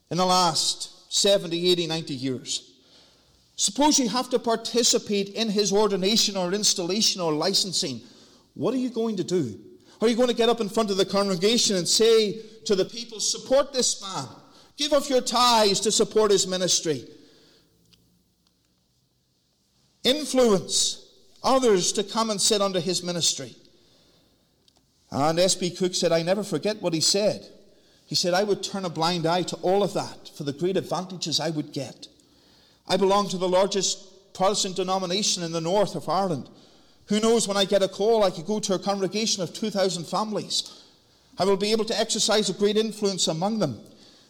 in 0.09 0.17
the 0.17 0.25
last 0.25 0.93
70, 1.09 1.71
80, 1.71 1.87
90 1.87 2.13
years. 2.13 2.71
Suppose 3.55 3.99
you 3.99 4.07
have 4.07 4.29
to 4.29 4.39
participate 4.39 5.29
in 5.29 5.49
his 5.49 5.73
ordination 5.73 6.37
or 6.37 6.53
installation 6.53 7.19
or 7.19 7.33
licensing. 7.33 7.99
What 8.53 8.73
are 8.73 8.77
you 8.77 8.89
going 8.89 9.17
to 9.17 9.23
do? 9.23 9.59
Are 10.01 10.07
you 10.07 10.15
going 10.15 10.29
to 10.29 10.35
get 10.35 10.47
up 10.47 10.61
in 10.61 10.69
front 10.69 10.91
of 10.91 10.97
the 10.97 11.05
congregation 11.05 11.75
and 11.75 11.85
say 11.87 12.39
to 12.65 12.75
the 12.75 12.85
people, 12.85 13.19
support 13.19 13.73
this 13.73 14.01
man? 14.01 14.27
Give 14.77 14.93
of 14.93 15.09
your 15.09 15.19
tithes 15.19 15.81
to 15.81 15.91
support 15.91 16.31
his 16.31 16.47
ministry. 16.47 17.03
Influence 20.05 21.05
others 21.43 21.91
to 21.93 22.03
come 22.03 22.29
and 22.29 22.39
sit 22.39 22.61
under 22.61 22.79
his 22.79 23.03
ministry. 23.03 23.55
And 25.11 25.37
S.B. 25.37 25.71
Cooke 25.71 25.95
said, 25.95 26.11
I 26.11 26.21
never 26.21 26.43
forget 26.43 26.81
what 26.81 26.93
he 26.93 27.01
said. 27.01 27.45
He 28.05 28.15
said, 28.15 28.33
I 28.33 28.43
would 28.43 28.63
turn 28.63 28.85
a 28.85 28.89
blind 28.89 29.25
eye 29.25 29.43
to 29.43 29.55
all 29.57 29.83
of 29.83 29.93
that 29.95 30.28
for 30.39 30.45
the 30.45 30.53
great 30.53 30.77
advantages 30.77 31.41
I 31.41 31.49
would 31.49 31.73
get. 31.73 32.07
I 32.87 32.95
belong 32.95 33.27
to 33.27 33.37
the 33.37 33.49
largest 33.49 34.33
Protestant 34.33 34.77
denomination 34.77 35.43
in 35.43 35.51
the 35.51 35.59
north 35.59 35.95
of 35.95 36.07
Ireland. 36.07 36.49
Who 37.07 37.19
knows, 37.19 37.45
when 37.45 37.57
I 37.57 37.65
get 37.65 37.83
a 37.83 37.89
call, 37.89 38.23
I 38.23 38.31
could 38.31 38.45
go 38.45 38.61
to 38.61 38.75
a 38.75 38.79
congregation 38.79 39.43
of 39.43 39.53
2,000 39.53 40.05
families. 40.05 40.85
I 41.37 41.43
will 41.43 41.57
be 41.57 41.73
able 41.73 41.83
to 41.83 41.99
exercise 41.99 42.49
a 42.49 42.53
great 42.53 42.77
influence 42.77 43.27
among 43.27 43.59
them 43.59 43.81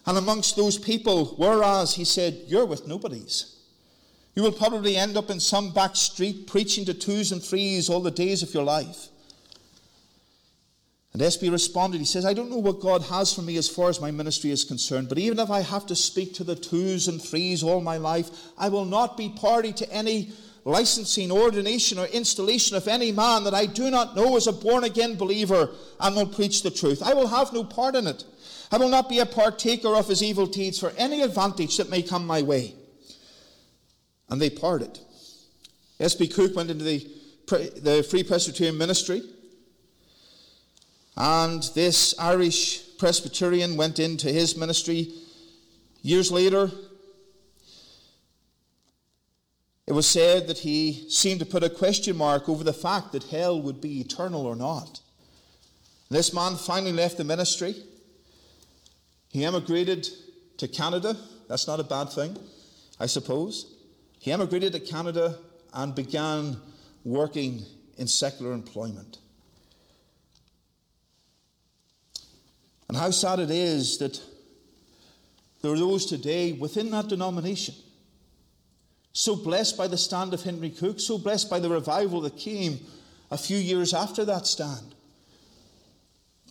and 0.07 0.17
amongst 0.17 0.55
those 0.55 0.79
people, 0.79 1.35
whereas, 1.37 1.93
he 1.93 2.05
said, 2.05 2.41
you're 2.47 2.65
with 2.65 2.87
nobodies. 2.87 3.57
You 4.33 4.41
will 4.41 4.51
probably 4.51 4.97
end 4.97 5.15
up 5.15 5.29
in 5.29 5.39
some 5.39 5.73
back 5.73 5.95
street 5.95 6.47
preaching 6.47 6.85
to 6.85 6.95
twos 6.95 7.31
and 7.31 7.43
threes 7.43 7.87
all 7.87 8.01
the 8.01 8.09
days 8.09 8.41
of 8.41 8.51
your 8.51 8.63
life. 8.63 9.09
And 11.13 11.21
SB 11.21 11.51
responded, 11.51 11.97
he 11.97 12.05
says, 12.05 12.23
I 12.23 12.33
don't 12.33 12.51
know 12.51 12.57
what 12.57 12.81
God 12.81 13.01
has 13.03 13.33
for 13.33 13.41
me 13.41 13.57
as 13.57 13.67
far 13.67 13.89
as 13.89 13.99
my 13.99 14.11
ministry 14.11 14.51
is 14.51 14.63
concerned, 14.63 15.09
but 15.09 15.17
even 15.17 15.39
if 15.39 15.49
I 15.49 15.61
have 15.61 15.87
to 15.87 15.95
speak 15.95 16.35
to 16.35 16.43
the 16.43 16.55
twos 16.55 17.07
and 17.07 17.21
threes 17.21 17.63
all 17.63 17.81
my 17.81 17.97
life, 17.97 18.29
I 18.57 18.69
will 18.69 18.85
not 18.85 19.17
be 19.17 19.29
party 19.29 19.73
to 19.73 19.91
any 19.91 20.31
licensing, 20.65 21.31
ordination, 21.31 21.97
or 21.97 22.05
installation 22.05 22.77
of 22.77 22.87
any 22.87 23.11
man 23.11 23.43
that 23.45 23.55
I 23.55 23.65
do 23.65 23.89
not 23.89 24.15
know 24.15 24.37
as 24.37 24.45
a 24.45 24.53
born 24.53 24.83
again 24.83 25.15
believer 25.15 25.71
and 25.99 26.15
will 26.15 26.27
preach 26.27 26.61
the 26.61 26.69
truth. 26.69 27.01
I 27.01 27.15
will 27.15 27.27
have 27.27 27.53
no 27.53 27.63
part 27.63 27.95
in 27.95 28.05
it. 28.05 28.23
I 28.71 28.77
will 28.77 28.89
not 28.89 29.09
be 29.09 29.17
a 29.17 29.25
partaker 29.25 29.95
of 29.95 30.07
his 30.07 30.21
evil 30.21 30.45
deeds 30.45 30.79
for 30.79 30.91
any 30.95 31.23
advantage 31.23 31.77
that 31.77 31.89
may 31.89 32.03
come 32.03 32.27
my 32.27 32.43
way. 32.43 32.75
And 34.29 34.39
they 34.39 34.51
parted. 34.51 34.99
S.B. 35.99 36.27
Cooke 36.27 36.55
went 36.55 36.69
into 36.69 36.83
the, 36.83 36.99
the 37.81 38.05
Free 38.07 38.23
Presbyterian 38.23 38.77
ministry. 38.77 39.23
And 41.19 41.61
this 41.75 42.17
Irish 42.17 42.97
Presbyterian 42.97 43.77
went 43.77 43.99
into 43.99 44.31
his 44.31 44.57
ministry 44.57 45.11
years 46.01 46.31
later 46.31 46.71
it 49.89 49.93
was 49.93 50.05
said 50.05 50.47
that 50.47 50.59
he 50.59 51.09
seemed 51.09 51.39
to 51.39 51.47
put 51.47 51.63
a 51.63 51.69
question 51.69 52.15
mark 52.15 52.47
over 52.47 52.63
the 52.63 52.71
fact 52.71 53.11
that 53.11 53.23
hell 53.23 53.59
would 53.59 53.81
be 53.81 53.99
eternal 53.99 54.45
or 54.45 54.55
not. 54.55 54.99
This 56.11 56.31
man 56.31 56.57
finally 56.57 56.91
left 56.91 57.17
the 57.17 57.23
ministry. 57.23 57.73
He 59.29 59.43
emigrated 59.43 60.07
to 60.57 60.67
Canada. 60.67 61.17
That's 61.47 61.65
not 61.65 61.79
a 61.79 61.83
bad 61.83 62.11
thing, 62.11 62.37
I 62.99 63.07
suppose. 63.07 63.73
He 64.19 64.31
emigrated 64.31 64.73
to 64.73 64.79
Canada 64.79 65.39
and 65.73 65.95
began 65.95 66.57
working 67.03 67.63
in 67.97 68.07
secular 68.07 68.53
employment. 68.53 69.17
How 72.99 73.11
sad 73.11 73.39
it 73.39 73.49
is 73.49 73.97
that 73.99 74.21
there 75.61 75.71
are 75.71 75.77
those 75.77 76.05
today 76.05 76.51
within 76.51 76.91
that 76.91 77.07
denomination 77.07 77.73
so 79.13 79.37
blessed 79.37 79.77
by 79.77 79.87
the 79.87 79.97
stand 79.97 80.33
of 80.33 80.43
Henry 80.43 80.69
Cooke, 80.69 80.99
so 80.99 81.17
blessed 81.17 81.49
by 81.49 81.59
the 81.59 81.69
revival 81.69 82.19
that 82.19 82.35
came 82.35 82.81
a 83.31 83.37
few 83.37 83.57
years 83.57 83.93
after 83.93 84.25
that 84.25 84.47
stand, 84.47 84.95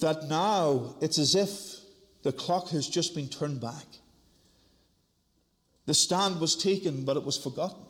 that 0.00 0.24
now 0.30 0.94
it's 1.02 1.18
as 1.18 1.34
if 1.34 1.80
the 2.22 2.32
clock 2.32 2.70
has 2.70 2.88
just 2.88 3.14
been 3.14 3.28
turned 3.28 3.60
back. 3.60 3.84
The 5.84 5.92
stand 5.92 6.40
was 6.40 6.56
taken, 6.56 7.04
but 7.04 7.18
it 7.18 7.24
was 7.24 7.36
forgotten. 7.36 7.84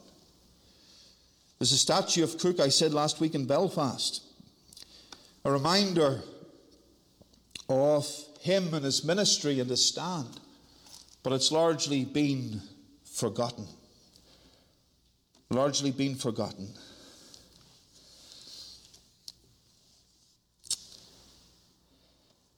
There's 1.61 1.71
a 1.71 1.79
statue 1.79 2.25
of 2.25 2.37
Cooke, 2.39 2.59
I 2.59 2.71
said 2.71 2.93
last 2.93 3.21
week 3.21 3.37
in 3.37 3.47
Belfast, 3.47 4.21
a 5.45 5.53
reminder 5.53 6.25
of 7.69 8.05
him 8.49 8.75
and 8.75 8.85
his 8.85 9.05
ministry 9.05 9.61
and 9.61 9.71
his 9.71 9.85
stand, 9.85 10.41
but 11.23 11.33
it's 11.33 11.53
largely 11.53 12.05
been 12.05 12.61
forgotten 13.05 13.67
largely 15.51 15.91
been 15.91 16.15
forgotten. 16.15 16.69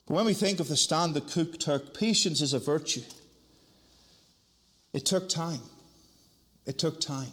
But 0.07 0.15
when 0.15 0.27
we 0.27 0.35
think 0.35 0.59
of 0.61 0.69
the 0.69 0.77
stand 0.77 1.15
that 1.15 1.29
Cooke 1.29 1.59
took, 1.59 1.97
patience 1.97 2.41
is 2.41 2.53
a 2.53 2.59
virtue. 2.59 3.03
It 4.93 5.07
took 5.07 5.29
time. 5.29 5.61
It 6.67 6.79
took 6.79 7.01
time. 7.01 7.33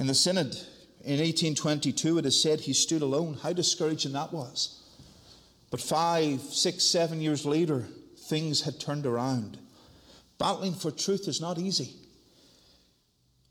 In 0.00 0.08
the 0.08 0.14
Synod 0.14 0.56
in 1.04 1.18
1822, 1.18 2.18
it 2.18 2.26
is 2.26 2.40
said 2.40 2.60
he 2.60 2.72
stood 2.72 3.02
alone. 3.02 3.38
How 3.42 3.52
discouraging 3.52 4.12
that 4.12 4.32
was. 4.32 4.82
But 5.70 5.80
five, 5.80 6.40
six, 6.40 6.84
seven 6.84 7.20
years 7.20 7.44
later, 7.44 7.86
things 8.28 8.62
had 8.62 8.80
turned 8.80 9.06
around. 9.06 9.58
Battling 10.38 10.74
for 10.74 10.90
truth 10.90 11.28
is 11.28 11.40
not 11.40 11.58
easy. 11.58 11.94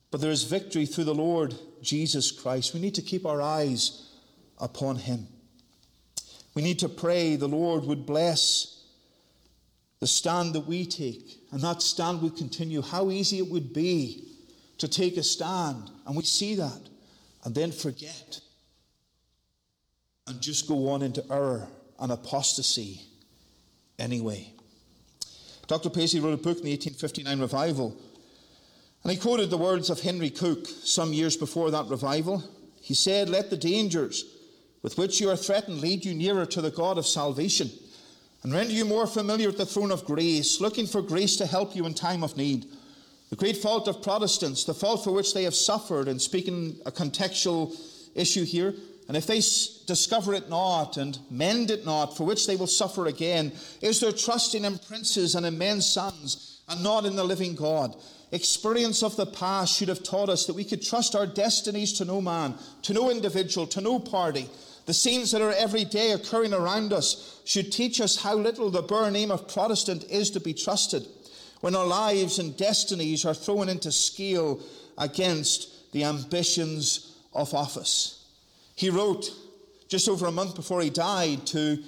But 0.10 0.22
there 0.22 0.32
is 0.32 0.43
victory 0.43 0.86
through 0.86 1.06
the 1.06 1.16
Lord 1.16 1.56
Jesus 1.82 2.32
Christ. 2.32 2.74
We 2.74 2.80
need 2.80 2.95
to 2.95 3.01
keep 3.01 3.26
our 3.26 3.41
eyes 3.41 4.10
upon 4.60 4.97
Him. 4.97 5.28
We 6.54 6.62
need 6.62 6.80
to 6.80 6.89
pray 6.89 7.36
the 7.36 7.47
Lord 7.47 7.84
would 7.86 8.06
bless 8.06 8.84
the 9.99 10.08
stand 10.08 10.54
that 10.54 10.68
we 10.68 10.86
take, 10.86 11.39
and 11.51 11.62
that 11.62 11.82
stand 11.82 12.22
would 12.22 12.36
continue. 12.36 12.82
How 12.82 13.10
easy 13.10 13.38
it 13.38 13.49
would 13.49 13.74
be 13.74 14.28
to 14.78 14.88
take 14.88 15.18
a 15.18 15.24
stand, 15.24 15.89
and 16.06 16.16
we 16.16 16.24
see 16.24 16.56
that, 16.56 16.89
and 17.43 17.53
then 17.53 17.71
forget, 17.71 18.39
and 20.27 20.41
just 20.41 20.67
go 20.67 20.89
on 20.89 21.01
into 21.01 21.23
error 21.31 21.67
and 21.99 22.11
apostasy 22.11 23.01
anyway. 23.99 24.53
Dr. 25.67 25.89
Paisley 25.89 26.19
wrote 26.19 26.33
a 26.33 26.37
book 26.37 26.57
in 26.57 26.63
the 26.63 26.71
1859 26.71 27.39
revival, 27.39 27.97
and 29.03 29.11
he 29.11 29.17
quoted 29.17 29.49
the 29.49 29.57
words 29.57 29.89
of 29.89 29.99
Henry 29.99 30.29
Cooke 30.29 30.67
some 30.67 31.13
years 31.13 31.35
before 31.35 31.71
that 31.71 31.87
revival. 31.87 32.43
He 32.81 32.93
said, 32.93 33.29
Let 33.29 33.49
the 33.49 33.57
dangers 33.57 34.25
with 34.81 34.97
which 34.97 35.19
you 35.19 35.29
are 35.29 35.35
threatened 35.35 35.81
lead 35.81 36.05
you 36.05 36.13
nearer 36.13 36.45
to 36.45 36.61
the 36.61 36.71
God 36.71 36.97
of 36.97 37.07
salvation 37.07 37.69
and 38.43 38.53
render 38.53 38.73
you 38.73 38.85
more 38.85 39.07
familiar 39.07 39.47
with 39.47 39.57
the 39.57 39.65
throne 39.65 39.91
of 39.91 40.05
grace, 40.05 40.59
looking 40.59 40.85
for 40.85 41.01
grace 41.01 41.37
to 41.37 41.45
help 41.45 41.75
you 41.75 41.85
in 41.85 41.93
time 41.93 42.23
of 42.23 42.35
need. 42.35 42.65
The 43.34 43.38
great 43.38 43.57
fault 43.57 43.88
of 43.88 44.03
Protestants, 44.03 44.63
the 44.63 44.75
fault 44.75 45.03
for 45.03 45.11
which 45.11 45.34
they 45.34 45.41
have 45.45 45.55
suffered, 45.55 46.07
and 46.07 46.21
speaking 46.21 46.75
a 46.86 46.91
contextual 46.91 47.75
issue 48.13 48.43
here, 48.43 48.75
and 49.07 49.17
if 49.17 49.25
they 49.25 49.38
discover 49.88 50.36
it 50.36 50.51
not 50.51 50.97
and 50.97 51.17
mend 51.31 51.71
it 51.71 51.84
not, 51.84 52.15
for 52.15 52.25
which 52.25 52.45
they 52.45 52.55
will 52.55 52.67
suffer 52.67 53.07
again, 53.07 53.51
is 53.81 53.99
their 53.99 54.11
trusting 54.11 54.63
in 54.63 54.77
princes 54.77 55.34
and 55.34 55.47
in 55.47 55.57
men's 55.57 55.88
sons 55.88 56.61
and 56.69 56.84
not 56.84 57.07
in 57.07 57.15
the 57.15 57.23
living 57.23 57.55
God. 57.55 57.95
Experience 58.31 59.01
of 59.01 59.15
the 59.15 59.25
past 59.25 59.75
should 59.75 59.89
have 59.89 60.03
taught 60.03 60.29
us 60.29 60.45
that 60.45 60.55
we 60.55 60.63
could 60.63 60.84
trust 60.84 61.15
our 61.15 61.25
destinies 61.25 61.93
to 61.93 62.05
no 62.05 62.21
man, 62.21 62.53
to 62.84 62.93
no 62.93 63.09
individual, 63.09 63.65
to 63.65 63.81
no 63.81 63.97
party. 63.97 64.47
The 64.86 64.93
scenes 64.93 65.31
that 65.31 65.41
are 65.41 65.53
every 65.53 65.86
day 65.86 66.11
occurring 66.11 66.53
around 66.53 66.93
us 66.93 67.41
should 67.45 67.71
teach 67.71 67.99
us 67.99 68.17
how 68.17 68.36
little 68.36 68.69
the 68.69 68.84
bare 68.84 69.09
name 69.09 69.31
of 69.31 69.47
Protestant 69.47 70.03
is 70.03 70.29
to 70.29 70.39
be 70.39 70.53
trusted 70.53 71.07
when 71.64 71.78
our 71.78 71.88
lives 71.88 72.39
and 72.39 72.57
destinies 72.57 73.24
are 73.24 73.34
thrown 73.34 73.70
into 73.70 73.89
scale 73.89 74.59
against 74.97 75.93
the 75.93 76.03
ambitions 76.03 77.16
of 77.34 77.53
office. 77.53 78.26
He 78.76 78.89
wrote 78.89 79.32
just 79.88 80.09
over 80.09 80.26
a 80.26 80.32
month 80.32 80.55
before 80.55 80.82
he 80.82 80.89
died 80.89 81.47
to 81.47 81.82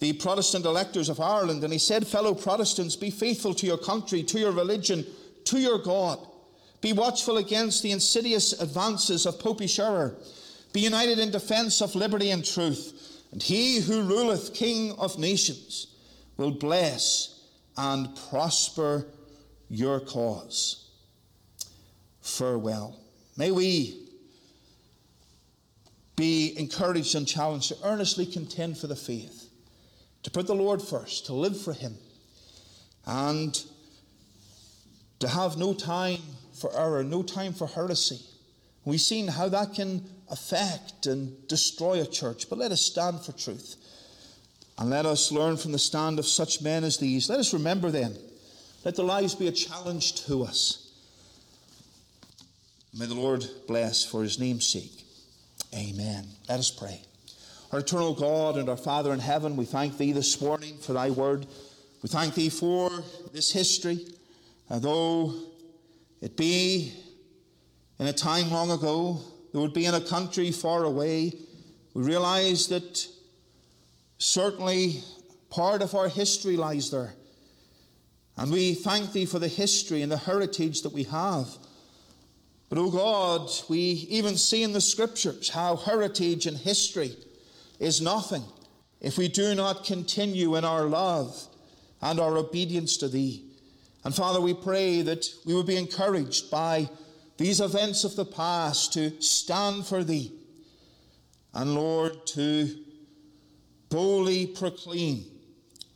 the 0.00 0.14
Protestant 0.14 0.64
electors 0.64 1.10
of 1.10 1.20
Ireland, 1.20 1.62
and 1.62 1.74
he 1.74 1.78
said, 1.78 2.06
Fellow 2.06 2.32
Protestants, 2.32 2.96
be 2.96 3.10
faithful 3.10 3.52
to 3.52 3.66
your 3.66 3.76
country, 3.76 4.22
to 4.22 4.38
your 4.38 4.50
religion, 4.50 5.04
to 5.44 5.58
your 5.58 5.82
God. 5.82 6.18
Be 6.80 6.94
watchful 6.94 7.36
against 7.36 7.82
the 7.82 7.92
insidious 7.92 8.62
advances 8.62 9.26
of 9.26 9.38
popish 9.38 9.78
error. 9.78 10.16
Be 10.72 10.80
united 10.80 11.18
in 11.18 11.30
defence 11.30 11.82
of 11.82 11.94
liberty 11.94 12.30
and 12.30 12.42
truth. 12.42 13.26
And 13.30 13.42
he 13.42 13.78
who 13.78 14.04
ruleth, 14.04 14.54
King 14.54 14.92
of 14.92 15.18
nations, 15.18 15.88
will 16.38 16.52
bless 16.52 17.31
and 17.76 18.16
prosper 18.28 19.06
your 19.68 20.00
cause. 20.00 20.90
Farewell. 22.20 22.98
May 23.36 23.50
we 23.50 24.08
be 26.16 26.54
encouraged 26.58 27.14
and 27.14 27.26
challenged 27.26 27.68
to 27.68 27.76
earnestly 27.84 28.26
contend 28.26 28.78
for 28.78 28.86
the 28.86 28.96
faith, 28.96 29.48
to 30.22 30.30
put 30.30 30.46
the 30.46 30.54
Lord 30.54 30.82
first, 30.82 31.26
to 31.26 31.32
live 31.32 31.60
for 31.60 31.72
Him, 31.72 31.96
and 33.06 33.60
to 35.18 35.28
have 35.28 35.56
no 35.56 35.72
time 35.72 36.20
for 36.52 36.76
error, 36.76 37.02
no 37.02 37.22
time 37.22 37.54
for 37.54 37.66
heresy. 37.66 38.20
We've 38.84 39.00
seen 39.00 39.28
how 39.28 39.48
that 39.48 39.74
can 39.74 40.04
affect 40.30 41.06
and 41.06 41.46
destroy 41.48 42.02
a 42.02 42.06
church, 42.06 42.48
but 42.50 42.58
let 42.58 42.72
us 42.72 42.80
stand 42.82 43.20
for 43.20 43.32
truth. 43.32 43.76
And 44.78 44.90
let 44.90 45.06
us 45.06 45.30
learn 45.30 45.56
from 45.56 45.72
the 45.72 45.78
stand 45.78 46.18
of 46.18 46.26
such 46.26 46.62
men 46.62 46.82
as 46.82 46.96
these. 46.96 47.28
Let 47.28 47.38
us 47.38 47.52
remember 47.52 47.90
them. 47.90 48.14
Let 48.84 48.96
their 48.96 49.04
lives 49.04 49.34
be 49.34 49.46
a 49.48 49.52
challenge 49.52 50.24
to 50.26 50.42
us. 50.42 50.90
May 52.98 53.06
the 53.06 53.14
Lord 53.14 53.46
bless 53.68 54.04
for 54.04 54.22
his 54.22 54.38
name's 54.38 54.66
sake. 54.66 55.04
Amen. 55.74 56.26
Let 56.48 56.58
us 56.58 56.70
pray. 56.70 57.00
Our 57.70 57.78
eternal 57.78 58.12
God 58.12 58.56
and 58.56 58.68
our 58.68 58.76
Father 58.76 59.12
in 59.12 59.20
heaven, 59.20 59.56
we 59.56 59.64
thank 59.64 59.96
thee 59.96 60.12
this 60.12 60.40
morning 60.40 60.76
for 60.78 60.92
thy 60.92 61.10
word. 61.10 61.46
We 62.02 62.08
thank 62.08 62.34
thee 62.34 62.50
for 62.50 62.90
this 63.32 63.50
history. 63.52 64.06
Though 64.68 65.34
it 66.20 66.36
be 66.36 66.92
in 67.98 68.06
a 68.06 68.12
time 68.12 68.50
long 68.50 68.70
ago, 68.70 69.20
though 69.52 69.64
it 69.64 69.74
be 69.74 69.86
in 69.86 69.94
a 69.94 70.00
country 70.00 70.50
far 70.50 70.84
away, 70.84 71.32
we 71.94 72.02
realize 72.02 72.68
that 72.68 73.06
certainly 74.22 75.02
part 75.50 75.82
of 75.82 75.94
our 75.94 76.08
history 76.08 76.56
lies 76.56 76.90
there. 76.90 77.14
And 78.36 78.50
we 78.50 78.74
thank 78.74 79.12
Thee 79.12 79.26
for 79.26 79.38
the 79.38 79.48
history 79.48 80.02
and 80.02 80.10
the 80.10 80.16
heritage 80.16 80.82
that 80.82 80.92
we 80.92 81.02
have. 81.04 81.48
But, 82.68 82.78
oh 82.78 82.90
God, 82.90 83.50
we 83.68 83.78
even 83.78 84.36
see 84.36 84.62
in 84.62 84.72
the 84.72 84.80
Scriptures 84.80 85.50
how 85.50 85.76
heritage 85.76 86.46
and 86.46 86.56
history 86.56 87.16
is 87.78 88.00
nothing 88.00 88.44
if 89.00 89.18
we 89.18 89.28
do 89.28 89.54
not 89.54 89.84
continue 89.84 90.56
in 90.56 90.64
our 90.64 90.84
love 90.84 91.36
and 92.00 92.18
our 92.18 92.36
obedience 92.38 92.96
to 92.98 93.08
Thee. 93.08 93.44
And 94.04 94.14
Father, 94.14 94.40
we 94.40 94.54
pray 94.54 95.02
that 95.02 95.26
we 95.44 95.54
would 95.54 95.66
be 95.66 95.76
encouraged 95.76 96.50
by 96.50 96.88
these 97.36 97.60
events 97.60 98.04
of 98.04 98.16
the 98.16 98.24
past 98.24 98.92
to 98.94 99.20
stand 99.20 99.84
for 99.84 100.02
Thee. 100.04 100.32
And 101.52 101.74
Lord, 101.74 102.26
to 102.28 102.74
boldly 103.92 104.46
proclaim 104.46 105.22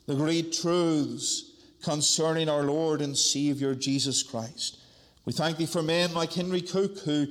the 0.05 0.14
great 0.14 0.53
truths 0.53 1.53
concerning 1.82 2.47
our 2.47 2.62
Lord 2.62 3.01
and 3.01 3.16
Saviour 3.16 3.74
Jesus 3.74 4.22
Christ. 4.22 4.78
We 5.24 5.32
thank 5.32 5.57
Thee 5.57 5.64
for 5.64 5.82
men 5.82 6.12
like 6.12 6.32
Henry 6.34 6.61
Cooke 6.61 6.99
who 6.99 7.26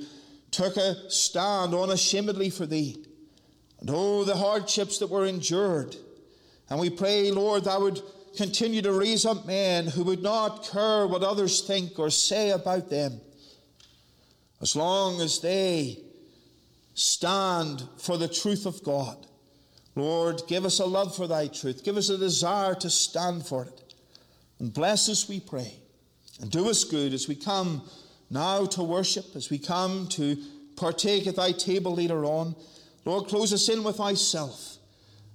took 0.50 0.76
a 0.76 1.08
stand 1.08 1.72
unashamedly 1.72 2.50
for 2.50 2.66
Thee. 2.66 3.06
And 3.80 3.88
oh, 3.92 4.24
the 4.24 4.36
hardships 4.36 4.98
that 4.98 5.08
were 5.08 5.24
endured. 5.24 5.94
And 6.68 6.80
we 6.80 6.90
pray, 6.90 7.30
Lord, 7.30 7.64
Thou 7.64 7.82
would 7.82 8.02
continue 8.36 8.82
to 8.82 8.92
raise 8.92 9.24
up 9.24 9.46
men 9.46 9.86
who 9.86 10.02
would 10.02 10.22
not 10.22 10.68
care 10.68 11.06
what 11.06 11.22
others 11.22 11.60
think 11.60 11.96
or 11.98 12.10
say 12.10 12.50
about 12.50 12.90
them, 12.90 13.20
as 14.60 14.74
long 14.74 15.20
as 15.20 15.38
they 15.40 16.00
stand 16.94 17.84
for 17.98 18.18
the 18.18 18.28
truth 18.28 18.66
of 18.66 18.82
God. 18.82 19.26
Lord, 19.96 20.42
give 20.46 20.64
us 20.64 20.78
a 20.78 20.86
love 20.86 21.16
for 21.16 21.26
thy 21.26 21.48
truth. 21.48 21.82
Give 21.82 21.96
us 21.96 22.10
a 22.10 22.18
desire 22.18 22.74
to 22.76 22.90
stand 22.90 23.46
for 23.46 23.64
it. 23.64 23.94
And 24.60 24.72
bless 24.72 25.08
us, 25.08 25.28
we 25.28 25.40
pray. 25.40 25.74
And 26.40 26.50
do 26.50 26.68
us 26.68 26.84
good 26.84 27.14
as 27.14 27.26
we 27.26 27.34
come 27.34 27.82
now 28.30 28.66
to 28.66 28.82
worship, 28.82 29.34
as 29.34 29.50
we 29.50 29.58
come 29.58 30.06
to 30.08 30.36
partake 30.76 31.26
at 31.26 31.36
thy 31.36 31.52
table 31.52 31.94
later 31.94 32.24
on. 32.24 32.54
Lord, 33.06 33.26
close 33.28 33.52
us 33.52 33.68
in 33.70 33.82
with 33.82 33.96
thyself. 33.96 34.76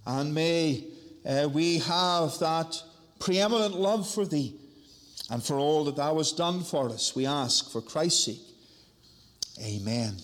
And 0.05 0.33
may 0.33 0.85
uh, 1.25 1.49
we 1.51 1.79
have 1.79 2.37
that 2.39 2.81
preeminent 3.19 3.75
love 3.75 4.07
for 4.07 4.25
thee 4.25 4.55
and 5.31 5.41
for 5.41 5.55
all 5.55 5.85
that 5.85 5.95
thou 5.95 6.17
hast 6.17 6.37
done 6.37 6.63
for 6.63 6.89
us, 6.89 7.15
we 7.15 7.25
ask 7.25 7.71
for 7.71 7.81
Christ's 7.81 8.25
sake. 8.25 8.41
Amen. 9.63 10.17